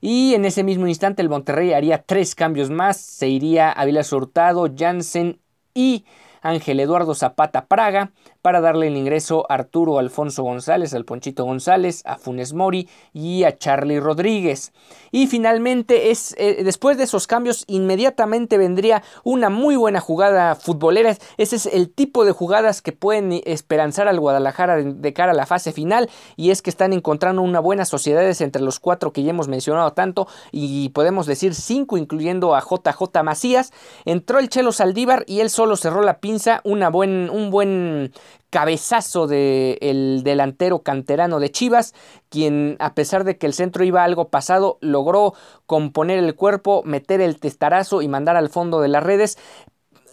Y 0.01 0.33
en 0.33 0.45
ese 0.45 0.63
mismo 0.63 0.87
instante 0.87 1.21
el 1.21 1.29
Monterrey 1.29 1.73
haría 1.73 2.03
tres 2.03 2.35
cambios 2.35 2.69
más. 2.69 2.97
Se 2.97 3.27
iría 3.27 3.71
Ávila 3.71 4.01
Hurtado, 4.11 4.67
Jansen 4.75 5.39
y 5.73 6.05
Ángel 6.41 6.79
Eduardo 6.79 7.13
Zapata 7.13 7.67
Praga 7.67 8.11
para 8.41 8.61
darle 8.61 8.87
el 8.87 8.97
ingreso 8.97 9.45
a 9.49 9.55
Arturo 9.55 9.99
Alfonso 9.99 10.43
González, 10.43 10.93
al 10.93 11.05
Ponchito 11.05 11.45
González, 11.45 12.01
a 12.05 12.17
Funes 12.17 12.53
Mori 12.53 12.89
y 13.13 13.43
a 13.43 13.57
Charlie 13.57 13.99
Rodríguez. 13.99 14.73
Y 15.11 15.27
finalmente, 15.27 16.11
es, 16.11 16.33
eh, 16.37 16.63
después 16.63 16.97
de 16.97 17.03
esos 17.03 17.27
cambios, 17.27 17.65
inmediatamente 17.67 18.57
vendría 18.57 19.03
una 19.23 19.49
muy 19.49 19.75
buena 19.75 19.99
jugada 19.99 20.55
futbolera. 20.55 21.15
Ese 21.37 21.55
es 21.55 21.65
el 21.65 21.89
tipo 21.89 22.25
de 22.25 22.31
jugadas 22.31 22.81
que 22.81 22.91
pueden 22.91 23.41
esperanzar 23.45 24.07
al 24.07 24.19
Guadalajara 24.19 24.77
de, 24.77 25.13
cara 25.13 25.33
a 25.33 25.35
la 25.35 25.45
fase 25.45 25.71
final. 25.71 26.09
Y 26.35 26.51
es 26.51 26.61
que 26.61 26.69
están 26.69 26.93
encontrando 26.93 27.41
una 27.41 27.59
buena 27.59 27.85
sociedad 27.85 28.21
entre 28.41 28.61
los 28.61 28.79
cuatro 28.79 29.11
que 29.11 29.23
ya 29.23 29.31
hemos 29.31 29.47
mencionado 29.47 29.91
tanto. 29.93 30.27
Y 30.51 30.89
podemos 30.89 31.25
decir 31.25 31.53
cinco, 31.55 31.97
incluyendo 31.97 32.55
a 32.55 32.61
JJ 32.61 33.23
Macías. 33.23 33.71
Entró 34.05 34.39
el 34.39 34.49
Chelo 34.49 34.71
Saldívar 34.71 35.25
y 35.27 35.41
él 35.41 35.49
solo 35.49 35.75
cerró 35.75 36.01
la 36.01 36.19
pinza. 36.19 36.61
Una 36.63 36.89
buen, 36.89 37.29
un 37.29 37.49
buen 37.51 38.13
cabezazo 38.49 39.27
del 39.27 40.21
delantero 40.23 40.79
canterano 40.79 41.39
de 41.39 41.51
Chivas, 41.51 41.93
quien 42.29 42.75
a 42.79 42.93
pesar 42.93 43.23
de 43.23 43.37
que 43.37 43.47
el 43.47 43.53
centro 43.53 43.83
iba 43.83 44.03
algo 44.03 44.29
pasado, 44.29 44.77
logró 44.81 45.33
componer 45.65 46.19
el 46.19 46.35
cuerpo, 46.35 46.83
meter 46.85 47.21
el 47.21 47.39
testarazo 47.39 48.01
y 48.01 48.07
mandar 48.07 48.35
al 48.35 48.49
fondo 48.49 48.81
de 48.81 48.89
las 48.89 49.03
redes, 49.03 49.37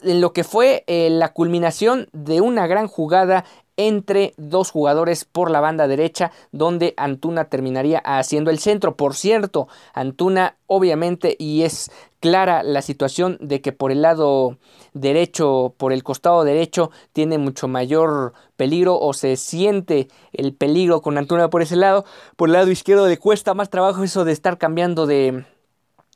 en 0.02 0.20
lo 0.20 0.32
que 0.32 0.44
fue 0.44 0.84
eh, 0.86 1.10
la 1.10 1.32
culminación 1.32 2.08
de 2.12 2.40
una 2.40 2.66
gran 2.66 2.86
jugada 2.86 3.44
entre 3.78 4.34
dos 4.36 4.70
jugadores 4.70 5.24
por 5.24 5.50
la 5.50 5.60
banda 5.60 5.88
derecha, 5.88 6.32
donde 6.52 6.92
Antuna 6.98 7.46
terminaría 7.46 8.00
haciendo 8.00 8.50
el 8.50 8.58
centro. 8.58 8.96
Por 8.96 9.14
cierto, 9.14 9.68
Antuna 9.94 10.56
obviamente, 10.66 11.36
y 11.38 11.62
es 11.62 11.90
clara 12.20 12.62
la 12.62 12.82
situación 12.82 13.38
de 13.40 13.60
que 13.60 13.72
por 13.72 13.92
el 13.92 14.02
lado 14.02 14.58
derecho, 14.92 15.74
por 15.78 15.92
el 15.92 16.02
costado 16.02 16.44
derecho, 16.44 16.90
tiene 17.12 17.38
mucho 17.38 17.68
mayor 17.68 18.34
peligro 18.56 18.98
o 18.98 19.12
se 19.12 19.36
siente 19.36 20.08
el 20.32 20.52
peligro 20.52 21.00
con 21.00 21.16
Antuna 21.16 21.48
por 21.48 21.62
ese 21.62 21.76
lado. 21.76 22.04
Por 22.36 22.48
el 22.48 22.54
lado 22.54 22.70
izquierdo 22.70 23.06
le 23.06 23.16
cuesta 23.16 23.54
más 23.54 23.70
trabajo 23.70 24.02
eso 24.02 24.24
de 24.24 24.32
estar 24.32 24.58
cambiando 24.58 25.06
de 25.06 25.44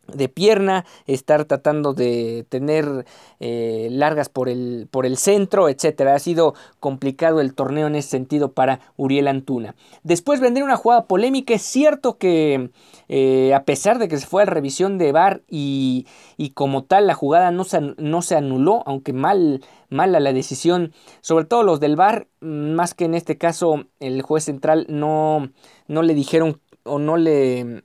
de 0.09 0.29
pierna, 0.29 0.85
estar 1.07 1.45
tratando 1.45 1.95
de 1.95 2.45
tener 2.49 3.05
eh, 3.41 3.89
largas 3.91 4.29
por 4.29 4.49
el, 4.49 4.89
por 4.91 5.07
el 5.07 5.17
centro, 5.17 5.69
etcétera. 5.69 6.15
Ha 6.15 6.19
sido 6.19 6.55
complicado 6.81 7.41
el 7.41 7.55
torneo 7.55 7.87
en 7.87 7.95
ese 7.95 8.11
sentido 8.11 8.53
para 8.53 8.81
Uriel 8.97 9.29
Antuna. 9.29 9.75
Después 10.03 10.41
vendría 10.41 10.65
una 10.65 10.77
jugada 10.77 11.07
polémica. 11.07 11.55
Es 11.55 11.63
cierto 11.63 12.19
que 12.19 12.71
eh, 13.09 13.55
a 13.55 13.65
pesar 13.65 13.99
de 13.99 14.09
que 14.09 14.19
se 14.19 14.27
fue 14.27 14.43
a 14.43 14.47
revisión 14.47 14.99
de 14.99 15.13
VAR 15.13 15.43
y, 15.49 16.07
y 16.37 16.51
como 16.51 16.85
tal 16.85 17.07
la 17.07 17.15
jugada 17.15 17.51
no 17.51 17.65
se, 17.65 17.81
no 17.97 18.23
se 18.23 18.37
anuló, 18.37 18.83
aunque 18.87 19.13
mal, 19.13 19.63
mala 19.89 20.21
la 20.21 20.33
decisión, 20.33 20.93
sobre 21.21 21.45
todo 21.45 21.63
los 21.63 21.81
del 21.81 21.97
VAR, 21.97 22.29
más 22.41 22.95
que 22.95 23.05
en 23.05 23.15
este 23.15 23.39
caso 23.39 23.85
el 24.01 24.23
juez 24.23 24.45
central 24.45 24.87
no, 24.89 25.51
no 25.87 26.03
le 26.03 26.15
dijeron 26.15 26.61
o 26.85 26.99
no 26.99 27.17
le 27.17 27.85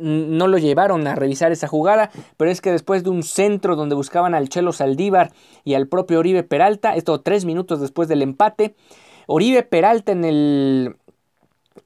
no 0.00 0.46
lo 0.48 0.58
llevaron 0.58 1.06
a 1.06 1.14
revisar 1.14 1.52
esa 1.52 1.68
jugada, 1.68 2.10
pero 2.36 2.50
es 2.50 2.60
que 2.60 2.72
después 2.72 3.04
de 3.04 3.10
un 3.10 3.22
centro 3.22 3.76
donde 3.76 3.94
buscaban 3.94 4.34
al 4.34 4.48
Chelo 4.48 4.72
Saldívar 4.72 5.32
y 5.64 5.74
al 5.74 5.88
propio 5.88 6.18
Oribe 6.18 6.42
Peralta, 6.42 6.94
esto 6.94 7.20
tres 7.20 7.44
minutos 7.44 7.80
después 7.80 8.08
del 8.08 8.22
empate, 8.22 8.74
Oribe 9.26 9.62
Peralta 9.62 10.12
en 10.12 10.24
el 10.24 10.96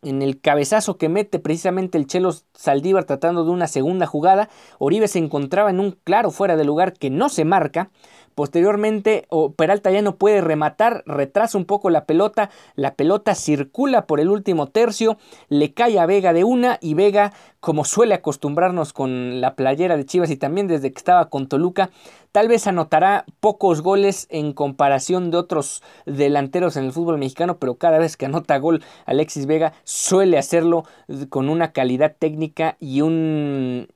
en 0.02 0.22
el 0.22 0.40
cabezazo 0.40 0.96
que 0.96 1.08
mete 1.08 1.38
precisamente 1.38 1.98
el 1.98 2.06
Chelo 2.06 2.30
Saldívar 2.54 3.04
tratando 3.04 3.44
de 3.44 3.50
una 3.50 3.66
segunda 3.66 4.06
jugada, 4.06 4.48
Oribe 4.78 5.08
se 5.08 5.18
encontraba 5.18 5.70
en 5.70 5.80
un 5.80 5.92
claro 5.92 6.30
fuera 6.30 6.56
de 6.56 6.64
lugar 6.64 6.92
que 6.92 7.10
no 7.10 7.28
se 7.28 7.44
marca, 7.44 7.90
Posteriormente, 8.38 9.26
Peralta 9.56 9.90
ya 9.90 10.00
no 10.00 10.14
puede 10.14 10.40
rematar, 10.40 11.02
retrasa 11.06 11.58
un 11.58 11.64
poco 11.64 11.90
la 11.90 12.04
pelota, 12.04 12.50
la 12.76 12.94
pelota 12.94 13.34
circula 13.34 14.06
por 14.06 14.20
el 14.20 14.28
último 14.28 14.68
tercio, 14.68 15.18
le 15.48 15.74
cae 15.74 15.98
a 15.98 16.06
Vega 16.06 16.32
de 16.32 16.44
una 16.44 16.78
y 16.80 16.94
Vega, 16.94 17.32
como 17.58 17.84
suele 17.84 18.14
acostumbrarnos 18.14 18.92
con 18.92 19.40
la 19.40 19.56
playera 19.56 19.96
de 19.96 20.06
Chivas 20.06 20.30
y 20.30 20.36
también 20.36 20.68
desde 20.68 20.92
que 20.92 20.98
estaba 20.98 21.30
con 21.30 21.48
Toluca, 21.48 21.90
tal 22.30 22.46
vez 22.46 22.68
anotará 22.68 23.24
pocos 23.40 23.82
goles 23.82 24.28
en 24.30 24.52
comparación 24.52 25.32
de 25.32 25.38
otros 25.38 25.82
delanteros 26.06 26.76
en 26.76 26.84
el 26.84 26.92
fútbol 26.92 27.18
mexicano, 27.18 27.58
pero 27.58 27.74
cada 27.74 27.98
vez 27.98 28.16
que 28.16 28.26
anota 28.26 28.56
gol 28.58 28.84
Alexis 29.04 29.46
Vega 29.46 29.72
suele 29.82 30.38
hacerlo 30.38 30.84
con 31.28 31.48
una 31.48 31.72
calidad 31.72 32.14
técnica 32.16 32.76
y 32.78 33.00
un 33.00 33.88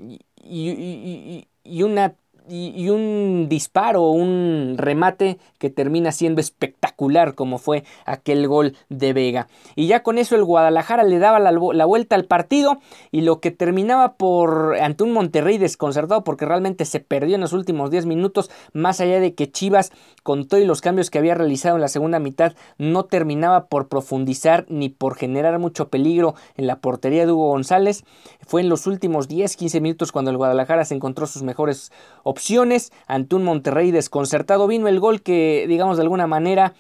y, 0.44 1.46
una 1.84 2.16
y, 2.48 2.88
un 2.88 3.46
disparo, 3.48 4.10
un 4.10 4.74
remate 4.76 5.38
que 5.58 5.70
termina 5.70 6.12
siendo 6.12 6.40
espectacular 6.40 7.34
como 7.34 7.58
fue 7.58 7.84
aquel 8.04 8.48
gol 8.48 8.76
de 8.88 9.12
Vega. 9.12 9.48
Y 9.76 9.86
ya 9.86 10.02
con 10.02 10.18
eso 10.18 10.34
el 10.34 10.44
Guadalajara 10.44 11.02
le 11.02 11.18
daba 11.18 11.38
la, 11.38 11.84
vuelta 11.84 12.16
al 12.16 12.24
partido 12.24 12.78
y 13.10 13.22
lo 13.22 13.40
que 13.40 13.50
terminaba 13.50 14.14
por 14.14 14.76
ante 14.80 15.04
un 15.04 15.12
Monterrey 15.12 15.58
desconcertado 15.58 16.24
porque 16.24 16.46
realmente 16.46 16.84
se 16.84 17.00
perdió 17.00 17.34
en 17.34 17.40
los 17.40 17.52
últimos 17.52 17.90
10 17.90 18.06
minutos, 18.06 18.50
más 18.72 19.00
allá 19.00 19.20
de 19.20 19.34
que 19.34 19.50
Chivas 19.50 19.92
con 20.22 20.46
todos 20.46 20.64
los 20.64 20.80
cambios 20.80 21.10
que 21.10 21.18
había 21.18 21.34
realizado 21.34 21.76
en 21.76 21.82
la 21.82 21.88
segunda 21.88 22.18
mitad 22.18 22.54
no 22.78 23.04
terminaba 23.04 23.66
por 23.66 23.88
profundizar 23.88 24.66
ni 24.68 24.88
por 24.88 25.16
generar 25.16 25.58
mucho 25.58 25.88
peligro 25.88 26.34
en 26.56 26.66
la 26.66 26.80
portería 26.80 27.26
de 27.26 27.32
Hugo 27.32 27.48
González. 27.48 28.04
Fue 28.46 28.60
en 28.60 28.68
los 28.68 28.86
últimos 28.86 29.28
10-15 29.28 29.80
minutos 29.80 30.12
cuando 30.12 30.30
el 30.30 30.36
Guadalajara 30.36 30.84
se 30.84 30.94
encontró 30.94 31.26
sus 31.26 31.42
mejores 31.42 31.92
opciones 32.32 32.92
ante 33.06 33.36
un 33.36 33.44
Monterrey 33.44 33.90
desconcertado. 33.90 34.66
Vino 34.66 34.88
el 34.88 34.98
gol 34.98 35.22
que, 35.22 35.66
digamos, 35.68 35.98
de 35.98 36.02
alguna 36.02 36.26
manera 36.26 36.74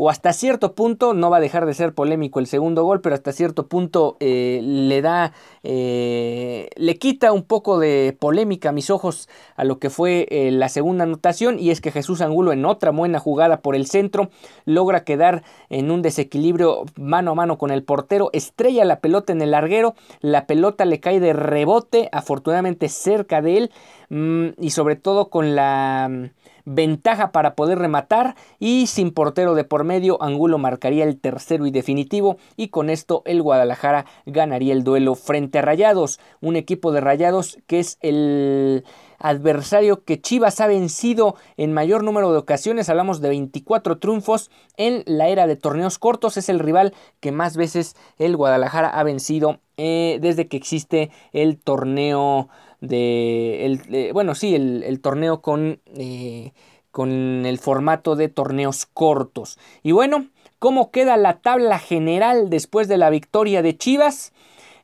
o 0.00 0.10
hasta 0.10 0.32
cierto 0.32 0.76
punto, 0.76 1.12
no 1.12 1.28
va 1.28 1.38
a 1.38 1.40
dejar 1.40 1.66
de 1.66 1.74
ser 1.74 1.92
polémico 1.92 2.38
el 2.38 2.46
segundo 2.46 2.84
gol, 2.84 3.00
pero 3.00 3.16
hasta 3.16 3.32
cierto 3.32 3.66
punto 3.66 4.16
eh, 4.20 4.60
le 4.62 5.02
da, 5.02 5.32
eh, 5.64 6.70
le 6.76 6.98
quita 6.98 7.32
un 7.32 7.42
poco 7.42 7.80
de 7.80 8.16
polémica 8.16 8.68
a 8.68 8.72
mis 8.72 8.90
ojos 8.90 9.28
a 9.56 9.64
lo 9.64 9.80
que 9.80 9.90
fue 9.90 10.28
eh, 10.30 10.52
la 10.52 10.68
segunda 10.68 11.02
anotación. 11.02 11.58
Y 11.58 11.72
es 11.72 11.80
que 11.80 11.90
Jesús 11.90 12.20
Angulo 12.20 12.52
en 12.52 12.64
otra 12.64 12.92
buena 12.92 13.18
jugada 13.18 13.60
por 13.60 13.74
el 13.74 13.88
centro 13.88 14.30
logra 14.66 15.02
quedar 15.02 15.42
en 15.68 15.90
un 15.90 16.00
desequilibrio 16.00 16.84
mano 16.94 17.32
a 17.32 17.34
mano 17.34 17.58
con 17.58 17.72
el 17.72 17.82
portero, 17.82 18.30
estrella 18.32 18.84
la 18.84 19.00
pelota 19.00 19.32
en 19.32 19.42
el 19.42 19.50
larguero, 19.50 19.96
la 20.20 20.46
pelota 20.46 20.84
le 20.84 21.00
cae 21.00 21.18
de 21.18 21.32
rebote, 21.32 22.08
afortunadamente 22.12 22.88
cerca 22.88 23.42
de 23.42 23.56
él 23.56 23.70
mm, 24.10 24.62
y 24.62 24.70
sobre 24.70 24.94
todo 24.94 25.28
con 25.28 25.56
la 25.56 26.30
ventaja 26.68 27.32
para 27.32 27.54
poder 27.54 27.78
rematar 27.78 28.36
y 28.58 28.86
sin 28.86 29.10
portero 29.10 29.54
de 29.54 29.64
por 29.64 29.84
medio 29.84 30.22
Angulo 30.22 30.58
marcaría 30.58 31.04
el 31.04 31.18
tercero 31.18 31.66
y 31.66 31.70
definitivo 31.70 32.36
y 32.56 32.68
con 32.68 32.90
esto 32.90 33.22
el 33.24 33.42
Guadalajara 33.42 34.04
ganaría 34.26 34.72
el 34.72 34.84
duelo 34.84 35.14
frente 35.14 35.58
a 35.58 35.62
Rayados, 35.62 36.20
un 36.40 36.56
equipo 36.56 36.92
de 36.92 37.00
Rayados 37.00 37.58
que 37.66 37.80
es 37.80 37.98
el 38.00 38.84
adversario 39.18 40.04
que 40.04 40.20
Chivas 40.20 40.60
ha 40.60 40.66
vencido 40.66 41.34
en 41.56 41.72
mayor 41.72 42.04
número 42.04 42.30
de 42.32 42.38
ocasiones, 42.38 42.88
hablamos 42.88 43.20
de 43.20 43.30
24 43.30 43.98
triunfos 43.98 44.50
en 44.76 45.02
la 45.06 45.28
era 45.28 45.46
de 45.46 45.56
torneos 45.56 45.98
cortos, 45.98 46.36
es 46.36 46.48
el 46.48 46.60
rival 46.60 46.94
que 47.20 47.32
más 47.32 47.56
veces 47.56 47.96
el 48.18 48.36
Guadalajara 48.36 48.88
ha 48.88 49.02
vencido 49.02 49.60
eh, 49.76 50.18
desde 50.20 50.48
que 50.48 50.56
existe 50.56 51.10
el 51.32 51.58
torneo 51.58 52.48
de, 52.80 53.66
el, 53.66 54.12
bueno, 54.12 54.34
sí, 54.34 54.54
el, 54.54 55.00
torneo 55.00 55.40
con, 55.40 55.80
eh, 55.96 56.52
con 56.90 57.44
el 57.46 57.58
formato 57.58 58.16
de 58.16 58.28
torneos 58.28 58.86
cortos. 58.86 59.58
Y 59.82 59.92
bueno, 59.92 60.26
¿cómo 60.58 60.90
queda 60.90 61.16
la 61.16 61.40
tabla 61.40 61.78
general 61.78 62.50
después 62.50 62.88
de 62.88 62.98
la 62.98 63.10
victoria 63.10 63.62
de 63.62 63.76
Chivas? 63.76 64.32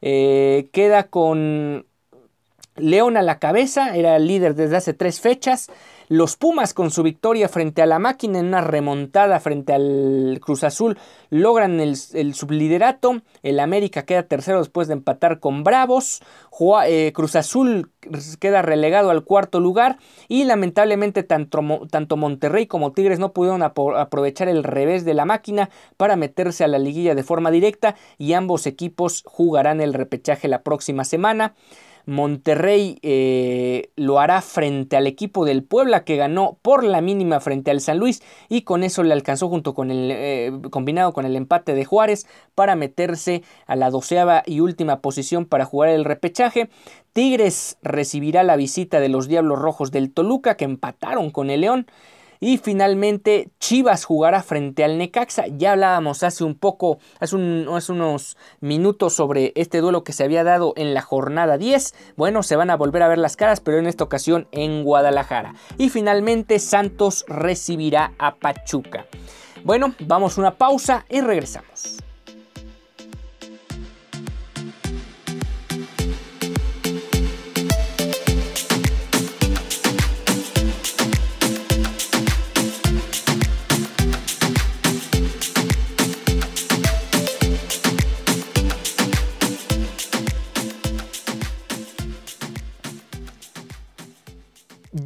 Eh, 0.03 0.69
queda 0.73 1.05
con 1.05 1.87
León 2.77 3.17
a 3.17 3.23
la 3.23 3.39
cabeza, 3.39 3.97
era 3.97 4.17
el 4.17 4.27
líder 4.27 4.55
desde 4.55 4.77
hace 4.77 4.95
tres 4.95 5.21
fechas. 5.21 5.71
Los 6.14 6.37
Pumas 6.37 6.75
con 6.75 6.92
su 6.92 7.02
victoria 7.02 7.49
frente 7.49 7.83
a 7.83 7.87
la 7.87 7.99
máquina 7.99 8.38
en 8.38 8.47
una 8.47 8.61
remontada 8.61 9.40
frente 9.40 9.73
al 9.73 10.38
Cruz 10.40 10.62
Azul 10.62 10.97
logran 11.28 11.80
el, 11.80 11.97
subliderato. 11.97 13.23
El 13.42 13.59
América 13.59 14.04
queda 14.04 14.23
tercero 14.23 14.61
después 14.61 14.87
de 14.87 14.94
empatar 14.94 15.40
con 15.40 15.64
Bravos. 15.64 16.23
Eh, 16.87 17.11
Cruz 17.12 17.35
Azul 17.35 17.90
queda 18.38 18.62
relegado 18.62 19.11
al 19.11 19.25
cuarto 19.25 19.59
lugar 19.59 19.99
y 20.28 20.44
lamentablemente 20.44 21.25
tanto, 21.25 21.61
tanto 21.90 22.16
Monterrey 22.16 22.68
como 22.68 22.92
Tigres 22.92 23.18
no 23.18 23.33
pudieron 23.33 23.64
aprovechar 23.64 24.46
el 24.48 24.62
revés 24.62 25.05
de 25.05 25.14
la 25.14 25.24
máquina 25.24 25.68
para 25.96 26.14
meterse 26.14 26.62
a 26.62 26.68
la 26.68 26.79
liguilla 26.79 27.16
de 27.16 27.24
forma 27.24 27.50
directa 27.50 27.96
y 28.18 28.35
ambos 28.35 28.68
equipos 28.68 29.24
jugarán 29.27 29.81
el 29.81 29.92
repechaje 29.92 30.46
la 30.46 30.62
próxima 30.62 31.03
semana. 31.03 31.55
Monterrey 32.07 32.99
eh, 33.03 33.90
lo 33.97 34.21
hará 34.21 34.43
frente 34.43 34.97
al 34.97 35.07
equipo 35.07 35.45
del 35.45 35.62
Puebla 35.62 36.05
que 36.05 36.17
ganó 36.17 36.59
por 36.62 36.85
la 36.85 37.01
mínima 37.01 37.40
frente 37.40 37.71
al 37.71 37.81
San 37.81 37.99
Luis 37.99 38.23
y 38.49 38.62
con 38.62 38.83
eso 38.83 39.03
le 39.03 39.12
alcanzó 39.12 39.49
junto 39.49 39.75
con 39.75 39.90
el 39.90 40.11
eh, 40.11 40.53
combinado 40.71 41.12
con 41.12 41.25
el 41.25 41.37
empate 41.37 41.75
de 41.75 41.85
Juárez 41.85 42.27
para 42.55 42.77
meterse 42.77 43.43
a 43.67 43.77
la 43.77 43.90
doceava 43.90 44.43
y 44.47 44.61
última 44.61 45.01
posición 45.01 45.47
para 45.47 45.64
jugar 45.64 45.90
el 45.90 46.05
repechaje. 46.05 46.69
Tigres 47.12 47.79
recibirá 47.83 48.43
la 48.43 48.57
visita 48.57 49.01
de 49.01 49.09
los 49.09 49.29
Diablos 49.29 49.59
Rojos 49.59 49.90
del 49.90 50.12
Toluca 50.12 50.57
que 50.57 50.64
empataron 50.64 51.31
con 51.31 51.49
el 51.51 51.62
León. 51.62 51.87
Y 52.44 52.59
finalmente 52.59 53.48
Chivas 53.59 54.04
jugará 54.04 54.42
frente 54.42 54.85
al 54.85 54.98
Necaxa. 54.98 55.46
Ya 55.46 55.72
hablábamos 55.72 56.22
hace 56.22 56.44
un 56.44 56.54
poco, 56.54 56.98
hace, 57.18 57.37
unos 57.37 58.37
minutos 58.61 59.14
sobre 59.14 59.54
este 59.57 59.80
duelo 59.80 60.04
que 60.04 60.12
se 60.12 60.24
había 60.24 60.44
dado 60.44 60.74
en 60.76 60.92
la 60.92 61.00
jornada 61.00 61.57
10. 61.57 61.94
Bueno, 62.18 62.42
se 62.42 62.57
van 62.57 62.68
a 62.68 62.76
volver 62.76 63.02
a 63.02 63.09
ver 63.09 63.16
las 63.16 63.38
caras, 63.38 63.61
pero 63.61 63.78
en 63.78 63.87
esta 63.87 64.04
ocasión 64.04 64.46
en 64.52 64.85
Guadalajara. 64.85 65.54
Y 65.78 65.88
finalmente 65.88 66.59
Santos 66.59 67.24
recibirá 67.28 68.12
a 68.18 68.35
Pachuca. 68.35 69.07
Bueno, 69.64 69.94
vamos 70.00 70.37
a 70.37 70.42
una 70.42 70.59
pausa 70.59 71.07
y 71.09 71.22
regresamos. 71.22 71.96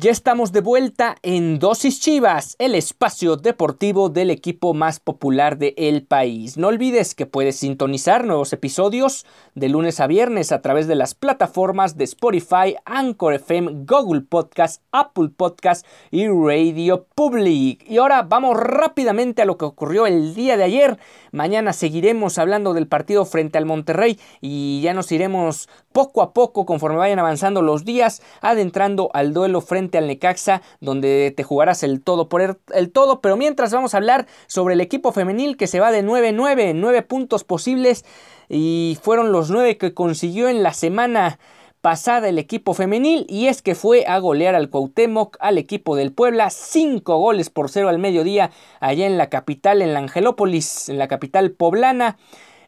Ya 0.01 0.13
estamos 0.13 0.53
de 0.53 0.61
vuelta 0.61 1.17
en 1.23 1.59
Dosis 1.59 2.01
Chivas, 2.01 2.55
el 2.61 2.77
espacio 2.77 3.35
deportivo 3.35 4.11
del 4.11 4.31
equipo 4.31 4.73
más 4.73 5.01
popular 5.01 5.59
del 5.59 5.75
el 5.77 6.07
país. 6.07 6.57
No 6.57 6.69
olvides 6.69 7.17
que 7.17 7.27
puedes 7.27 7.57
sintonizar 7.57 8.25
nuevos 8.25 8.53
episodios 8.53 9.27
de 9.57 9.69
lunes 9.69 9.99
a 9.99 10.07
viernes 10.07 10.53
a 10.53 10.63
través 10.63 10.87
de 10.87 10.95
las 10.95 11.17
plataformas 11.17 11.97
de 11.97 12.05
Spotify, 12.05 12.77
Anchor 12.85 13.35
FM, 13.35 13.87
Google 13.87 14.21
Podcast, 14.21 14.85
Apple 14.93 15.31
Podcast 15.37 15.85
y 16.13 16.29
Radio 16.29 17.05
Public. 17.17 17.85
Y 17.91 17.99
ahora 17.99 18.23
vamos 18.23 18.57
rápidamente 18.57 19.43
a 19.43 19.47
lo 19.47 19.59
que 19.59 19.65
ocurrió 19.65 20.07
el 20.07 20.33
día 20.37 20.57
de 20.57 20.63
ayer. 20.63 20.99
Mañana 21.33 21.73
seguiremos 21.73 22.39
hablando 22.39 22.73
del 22.73 22.87
partido 22.87 23.25
frente 23.25 23.59
al 23.59 23.67
Monterrey 23.67 24.17
y 24.41 24.81
ya 24.81 24.95
nos 24.95 25.11
iremos 25.11 25.69
poco 25.99 26.23
a 26.23 26.33
poco 26.33 26.65
conforme 26.65 26.97
vayan 26.97 27.19
avanzando 27.19 27.61
los 27.61 27.85
días, 27.85 28.23
adentrando 28.41 29.11
al 29.15 29.35
duelo 29.35 29.61
frente 29.61 29.99
al 29.99 30.07
Necaxa, 30.07 30.63
donde 30.79 31.35
te 31.37 31.43
jugarás 31.43 31.83
el 31.83 32.05
todo 32.05 32.29
por 32.29 32.41
el, 32.41 32.93
todo. 32.93 33.21
Pero 33.21 33.37
mientras 33.37 33.73
vamos 33.73 33.95
a 33.95 33.97
hablar 33.97 34.29
sobre 34.47 34.75
el 34.75 34.81
equipo 34.81 35.11
femenil 35.11 35.57
que 35.57 35.67
se 35.67 35.81
va 35.81 35.91
de 35.91 36.05
9-9, 36.05 36.73
9 36.77 37.03
puntos 37.03 37.43
posibles 37.43 38.05
y 38.49 38.97
fueron 39.03 39.33
los 39.33 39.51
9 39.51 39.77
que 39.77 39.93
consiguió 39.93 40.49
en 40.49 40.63
la 40.63 40.73
semana 40.73 41.41
pasada 41.81 42.29
el 42.29 42.39
equipo 42.39 42.75
femenil 42.75 43.27
y 43.29 43.49
es 43.49 43.61
que 43.61 43.75
fue 43.75 44.07
a 44.07 44.21
golear 44.21 44.55
al 44.55 44.71
Cuauhtémoc, 44.71 45.37
al 45.41 45.59
equipo 45.59 45.97
del 45.97 46.13
Puebla, 46.13 46.51
5 46.51 47.19
goles 47.19 47.51
por 47.51 47.71
0 47.71 47.89
al 47.89 47.99
mediodía 47.99 48.53
allá 48.79 49.05
en 49.05 49.19
la 49.19 49.31
capital, 49.31 49.83
en 49.83 49.95
la 49.95 49.99
Angelópolis, 49.99 50.91
en 50.91 50.99
la 50.99 51.09
capital 51.09 51.51
poblana. 51.51 52.19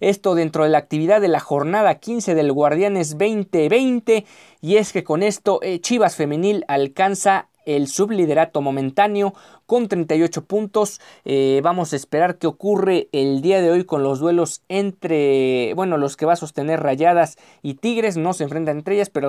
Esto 0.01 0.35
dentro 0.35 0.65
de 0.65 0.71
la 0.71 0.79
actividad 0.79 1.21
de 1.21 1.29
la 1.29 1.41
jornada 1.41 1.97
15 1.97 2.35
del 2.35 2.53
Guardianes 2.53 3.19
2020. 3.19 4.25
Y 4.63 4.77
es 4.77 4.93
que 4.93 5.05
con 5.05 5.23
esto 5.23 5.61
eh, 5.63 5.81
Chivas 5.81 6.17
Femenil 6.17 6.65
alcanza 6.69 7.49
el 7.67 7.87
subliderato 7.87 8.63
momentáneo 8.63 9.35
con 9.67 9.89
38 9.89 10.45
puntos. 10.45 11.01
Eh, 11.25 11.61
vamos 11.63 11.93
a 11.93 11.97
esperar 11.97 12.39
qué 12.39 12.47
ocurre 12.47 13.09
el 13.13 13.43
día 13.43 13.61
de 13.61 13.71
hoy 13.71 13.85
con 13.85 14.03
los 14.03 14.19
duelos 14.19 14.63
entre, 14.69 15.73
bueno, 15.75 15.99
los 15.99 16.17
que 16.17 16.27
va 16.27 16.33
a 16.33 16.37
sostener 16.37 16.81
Rayadas 16.81 17.37
y 17.63 17.75
Tigres. 17.75 18.17
No 18.17 18.33
se 18.33 18.45
enfrentan 18.45 18.79
entre 18.79 18.95
ellas, 18.95 19.11
pero 19.11 19.29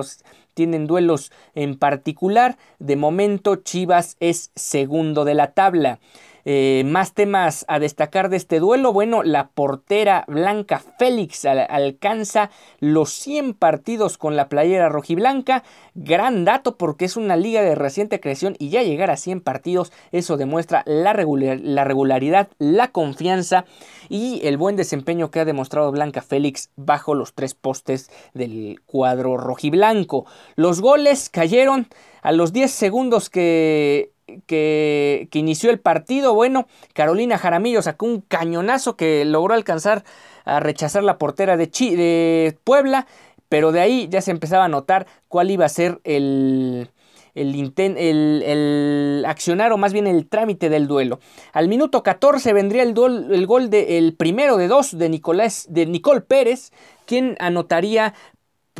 tienen 0.54 0.86
duelos 0.86 1.32
en 1.54 1.78
particular. 1.78 2.56
De 2.78 2.96
momento, 2.96 3.56
Chivas 3.56 4.16
es 4.20 4.50
segundo 4.54 5.24
de 5.24 5.34
la 5.34 5.52
tabla. 5.52 5.98
Eh, 6.44 6.82
más 6.86 7.12
temas 7.14 7.64
a 7.68 7.78
destacar 7.78 8.28
de 8.28 8.36
este 8.36 8.58
duelo. 8.58 8.92
Bueno, 8.92 9.22
la 9.22 9.48
portera 9.48 10.24
Blanca 10.26 10.82
Félix 10.98 11.44
alcanza 11.44 12.50
los 12.80 13.12
100 13.12 13.54
partidos 13.54 14.18
con 14.18 14.36
la 14.36 14.48
playera 14.48 14.88
rojiblanca. 14.88 15.62
Gran 15.94 16.44
dato 16.44 16.76
porque 16.76 17.04
es 17.04 17.16
una 17.16 17.36
liga 17.36 17.62
de 17.62 17.74
reciente 17.74 18.20
creación 18.20 18.56
y 18.58 18.70
ya 18.70 18.82
llegar 18.82 19.10
a 19.10 19.16
100 19.16 19.40
partidos, 19.40 19.92
eso 20.10 20.36
demuestra 20.36 20.82
la, 20.86 21.12
la 21.12 21.84
regularidad, 21.84 22.48
la 22.58 22.88
confianza 22.88 23.64
y 24.08 24.40
el 24.44 24.56
buen 24.56 24.76
desempeño 24.76 25.30
que 25.30 25.40
ha 25.40 25.44
demostrado 25.44 25.92
Blanca 25.92 26.22
Félix 26.22 26.70
bajo 26.76 27.14
los 27.14 27.34
tres 27.34 27.54
postes 27.54 28.10
del 28.34 28.80
cuadro 28.86 29.36
rojiblanco. 29.36 30.26
Los 30.56 30.80
goles 30.80 31.30
cayeron 31.30 31.86
a 32.22 32.32
los 32.32 32.52
10 32.52 32.70
segundos 32.70 33.30
que 33.30 34.12
que, 34.46 35.28
inició 35.32 35.70
el 35.70 35.80
partido. 35.80 36.34
Bueno, 36.34 36.66
Carolina 36.94 37.38
Jaramillo 37.38 37.82
sacó 37.82 38.06
un 38.06 38.20
cañonazo 38.20 38.96
que 38.96 39.24
logró 39.24 39.54
alcanzar 39.54 40.04
a 40.44 40.60
rechazar 40.60 41.04
la 41.04 41.18
portera 41.18 41.56
de, 41.56 41.66
de 41.66 42.58
Puebla, 42.64 43.06
pero 43.48 43.72
de 43.72 43.80
ahí 43.80 44.08
ya 44.10 44.20
se 44.20 44.30
empezaba 44.30 44.64
a 44.64 44.68
notar 44.68 45.06
cuál 45.28 45.50
iba 45.50 45.64
a 45.64 45.68
ser 45.68 46.00
el, 46.04 46.90
el, 47.34 47.74
el, 47.96 49.24
accionar 49.26 49.72
o 49.72 49.78
más 49.78 49.92
bien 49.92 50.06
el 50.06 50.28
trámite 50.28 50.68
del 50.68 50.86
duelo. 50.86 51.20
Al 51.52 51.68
minuto 51.68 52.02
14 52.02 52.52
vendría 52.52 52.82
el, 52.82 52.94
el 53.30 53.46
gol 53.46 53.70
de, 53.70 53.98
el 53.98 54.14
primero 54.14 54.56
de 54.56 54.68
dos 54.68 54.96
de, 54.96 55.08
Nicolás, 55.08 55.66
de 55.70 55.86
Nicole 55.86 56.20
Pérez, 56.20 56.72
quien 57.06 57.36
anotaría 57.40 58.14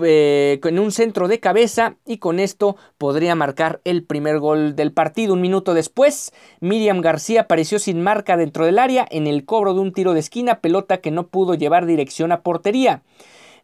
eh, 0.00 0.58
en 0.62 0.78
un 0.78 0.90
centro 0.92 1.28
de 1.28 1.40
cabeza 1.40 1.96
y 2.06 2.18
con 2.18 2.38
esto 2.38 2.76
podría 2.96 3.34
marcar 3.34 3.80
el 3.84 4.04
primer 4.04 4.38
gol 4.38 4.74
del 4.74 4.92
partido. 4.92 5.34
Un 5.34 5.40
minuto 5.42 5.74
después, 5.74 6.32
Miriam 6.60 7.00
García 7.00 7.42
apareció 7.42 7.78
sin 7.78 8.02
marca 8.02 8.36
dentro 8.36 8.64
del 8.64 8.78
área 8.78 9.06
en 9.10 9.26
el 9.26 9.44
cobro 9.44 9.74
de 9.74 9.80
un 9.80 9.92
tiro 9.92 10.14
de 10.14 10.20
esquina, 10.20 10.60
pelota 10.60 10.98
que 10.98 11.10
no 11.10 11.26
pudo 11.28 11.54
llevar 11.54 11.86
dirección 11.86 12.32
a 12.32 12.42
portería. 12.42 13.02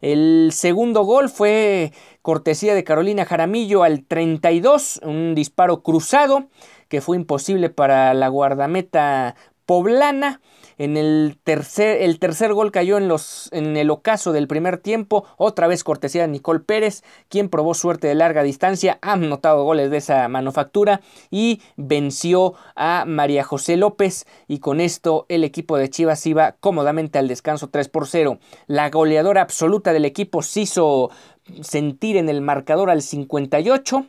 El 0.01 0.51
segundo 0.53 1.03
gol 1.03 1.29
fue 1.29 1.91
cortesía 2.21 2.73
de 2.73 2.83
Carolina 2.83 3.25
Jaramillo 3.25 3.83
al 3.83 4.05
32, 4.05 5.01
un 5.03 5.35
disparo 5.35 5.81
cruzado 5.81 6.47
que 6.87 7.01
fue 7.01 7.17
imposible 7.17 7.69
para 7.69 8.13
la 8.13 8.29
guardameta 8.29 9.35
poblana. 9.65 10.41
En 10.79 10.95
el 10.95 11.37
tercer, 11.43 12.01
el 12.03 12.19
tercer 12.19 12.53
gol 12.53 12.71
cayó 12.71 12.97
en, 12.97 13.09
los, 13.09 13.49
en 13.51 13.75
el 13.75 13.89
ocaso 13.89 14.31
del 14.31 14.47
primer 14.47 14.77
tiempo, 14.77 15.25
otra 15.35 15.67
vez 15.67 15.83
cortesía 15.83 16.21
de 16.21 16.29
Nicole 16.29 16.61
Pérez, 16.61 17.03
quien 17.27 17.49
probó 17.49 17.73
suerte 17.73 18.07
de 18.07 18.15
larga 18.15 18.43
distancia, 18.43 18.97
ha 19.01 19.17
notado 19.17 19.65
goles 19.65 19.91
de 19.91 19.97
esa 19.97 20.29
manufactura 20.29 21.01
y 21.29 21.61
venció 21.75 22.53
a 22.77 23.03
María 23.05 23.43
José 23.43 23.75
López 23.75 24.25
y 24.47 24.59
con 24.59 24.79
esto 24.79 25.25
el 25.27 25.43
equipo 25.43 25.75
de 25.75 25.89
Chivas 25.89 26.25
iba 26.25 26.53
cómodamente 26.61 27.19
al 27.19 27.27
descanso 27.27 27.67
3 27.67 27.89
por 27.89 28.07
0. 28.07 28.39
La 28.67 28.89
goleadora 28.89 29.41
absoluta 29.41 29.91
del 29.91 30.05
equipo 30.05 30.41
se 30.41 30.61
hizo 30.61 31.11
sentir 31.59 32.15
en 32.15 32.29
el 32.29 32.39
marcador 32.39 32.89
al 32.89 33.01
58. 33.01 34.05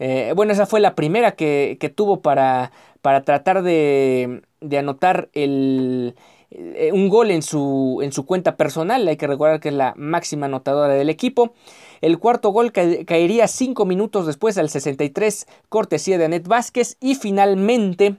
Eh, 0.00 0.32
bueno, 0.34 0.52
esa 0.52 0.66
fue 0.66 0.80
la 0.80 0.96
primera 0.96 1.32
que, 1.32 1.76
que 1.78 1.88
tuvo 1.88 2.20
para, 2.20 2.72
para 3.02 3.24
tratar 3.24 3.62
de, 3.62 4.42
de 4.60 4.78
anotar 4.78 5.28
el, 5.32 6.14
eh, 6.50 6.90
un 6.92 7.08
gol 7.08 7.30
en 7.30 7.42
su, 7.42 8.00
en 8.02 8.12
su 8.12 8.26
cuenta 8.26 8.56
personal. 8.56 9.06
Hay 9.06 9.16
que 9.16 9.26
recordar 9.26 9.60
que 9.60 9.68
es 9.68 9.74
la 9.74 9.94
máxima 9.96 10.46
anotadora 10.46 10.94
del 10.94 11.08
equipo. 11.08 11.54
El 12.00 12.18
cuarto 12.18 12.50
gol 12.50 12.72
caería 12.72 13.46
cinco 13.46 13.84
minutos 13.86 14.26
después 14.26 14.58
al 14.58 14.68
63, 14.68 15.46
cortesía 15.68 16.18
de 16.18 16.24
Anet 16.24 16.48
Vázquez. 16.48 16.96
Y 17.00 17.14
finalmente, 17.14 18.16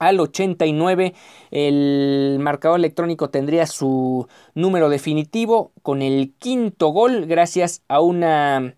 al 0.00 0.18
89, 0.20 1.14
el 1.50 2.38
marcador 2.40 2.78
electrónico 2.78 3.30
tendría 3.30 3.66
su 3.66 4.26
número 4.54 4.88
definitivo 4.88 5.72
con 5.82 6.02
el 6.02 6.34
quinto 6.38 6.88
gol, 6.88 7.26
gracias 7.26 7.82
a 7.88 8.00
una 8.00 8.74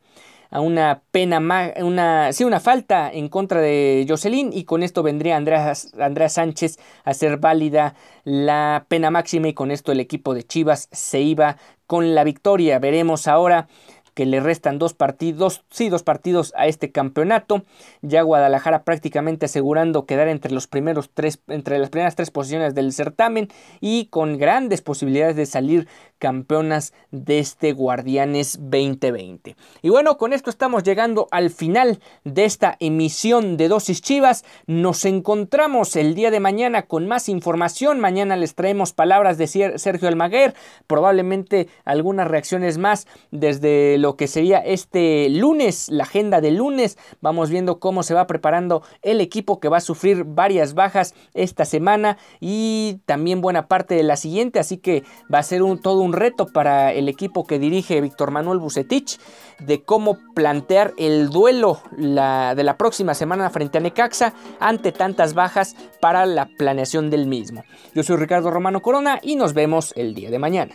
a 0.50 0.60
una 0.60 1.02
pena, 1.10 1.38
una, 1.82 2.32
sí, 2.32 2.44
una 2.44 2.60
falta 2.60 3.10
en 3.10 3.28
contra 3.28 3.60
de 3.60 4.04
Jocelyn 4.08 4.50
y 4.52 4.64
con 4.64 4.82
esto 4.82 5.02
vendría 5.02 5.36
Andrea 5.36 6.28
Sánchez 6.28 6.78
a 7.04 7.14
ser 7.14 7.38
válida 7.38 7.94
la 8.24 8.86
pena 8.88 9.10
máxima 9.10 9.48
y 9.48 9.54
con 9.54 9.70
esto 9.70 9.92
el 9.92 10.00
equipo 10.00 10.34
de 10.34 10.42
Chivas 10.42 10.88
se 10.92 11.20
iba 11.20 11.56
con 11.86 12.14
la 12.14 12.24
victoria. 12.24 12.78
Veremos 12.78 13.26
ahora 13.26 13.68
que 14.14 14.26
le 14.26 14.40
restan 14.40 14.78
dos 14.78 14.92
partidos, 14.92 15.64
sí, 15.70 15.88
dos 15.88 16.02
partidos 16.02 16.52
a 16.56 16.66
este 16.66 16.92
campeonato. 16.92 17.64
Ya 18.02 18.22
Guadalajara 18.22 18.82
prácticamente 18.84 19.46
asegurando 19.46 20.04
quedar 20.04 20.28
entre 20.28 20.52
los 20.52 20.66
primeros 20.66 21.10
tres, 21.14 21.40
entre 21.48 21.78
las 21.78 21.90
primeras 21.90 22.16
tres 22.16 22.30
posiciones 22.30 22.74
del 22.74 22.92
certamen 22.92 23.48
y 23.80 24.06
con 24.06 24.36
grandes 24.36 24.82
posibilidades 24.82 25.36
de 25.36 25.46
salir 25.46 25.88
campeonas 26.20 26.92
de 27.10 27.40
este 27.40 27.72
Guardianes 27.72 28.58
2020. 28.60 29.56
Y 29.82 29.88
bueno, 29.88 30.16
con 30.18 30.32
esto 30.32 30.50
estamos 30.50 30.84
llegando 30.84 31.26
al 31.32 31.50
final 31.50 31.98
de 32.22 32.44
esta 32.44 32.76
emisión 32.78 33.56
de 33.56 33.66
Dosis 33.66 34.02
Chivas. 34.02 34.44
Nos 34.66 35.04
encontramos 35.04 35.96
el 35.96 36.14
día 36.14 36.30
de 36.30 36.38
mañana 36.38 36.82
con 36.82 37.08
más 37.08 37.28
información. 37.28 37.98
Mañana 37.98 38.36
les 38.36 38.54
traemos 38.54 38.92
palabras 38.92 39.38
de 39.38 39.48
Sergio 39.48 40.06
Almaguer, 40.06 40.54
probablemente 40.86 41.68
algunas 41.84 42.28
reacciones 42.28 42.78
más 42.78 43.08
desde 43.32 43.98
lo 43.98 44.16
que 44.16 44.28
sería 44.28 44.58
este 44.58 45.28
lunes, 45.30 45.88
la 45.88 46.04
agenda 46.04 46.40
de 46.40 46.52
lunes. 46.52 46.98
Vamos 47.20 47.50
viendo 47.50 47.80
cómo 47.80 48.02
se 48.02 48.14
va 48.14 48.26
preparando 48.26 48.82
el 49.02 49.20
equipo 49.20 49.58
que 49.58 49.68
va 49.68 49.78
a 49.78 49.80
sufrir 49.80 50.24
varias 50.24 50.74
bajas 50.74 51.14
esta 51.34 51.64
semana 51.64 52.18
y 52.40 53.00
también 53.06 53.40
buena 53.40 53.66
parte 53.66 53.94
de 53.94 54.02
la 54.02 54.16
siguiente, 54.16 54.58
así 54.58 54.76
que 54.76 55.02
va 55.32 55.38
a 55.38 55.42
ser 55.42 55.62
un, 55.62 55.80
todo 55.80 56.00
un 56.00 56.09
reto 56.12 56.46
para 56.46 56.92
el 56.92 57.08
equipo 57.08 57.46
que 57.46 57.58
dirige 57.58 58.00
Víctor 58.00 58.30
Manuel 58.30 58.58
Bucetich 58.58 59.18
de 59.58 59.82
cómo 59.82 60.18
plantear 60.34 60.94
el 60.96 61.30
duelo 61.30 61.80
de 61.96 62.62
la 62.64 62.76
próxima 62.78 63.14
semana 63.14 63.50
frente 63.50 63.78
a 63.78 63.80
Necaxa 63.80 64.32
ante 64.58 64.92
tantas 64.92 65.34
bajas 65.34 65.76
para 66.00 66.26
la 66.26 66.46
planeación 66.46 67.10
del 67.10 67.26
mismo. 67.26 67.64
Yo 67.94 68.02
soy 68.02 68.16
Ricardo 68.16 68.50
Romano 68.50 68.80
Corona 68.80 69.18
y 69.22 69.36
nos 69.36 69.54
vemos 69.54 69.92
el 69.96 70.14
día 70.14 70.30
de 70.30 70.38
mañana. 70.38 70.74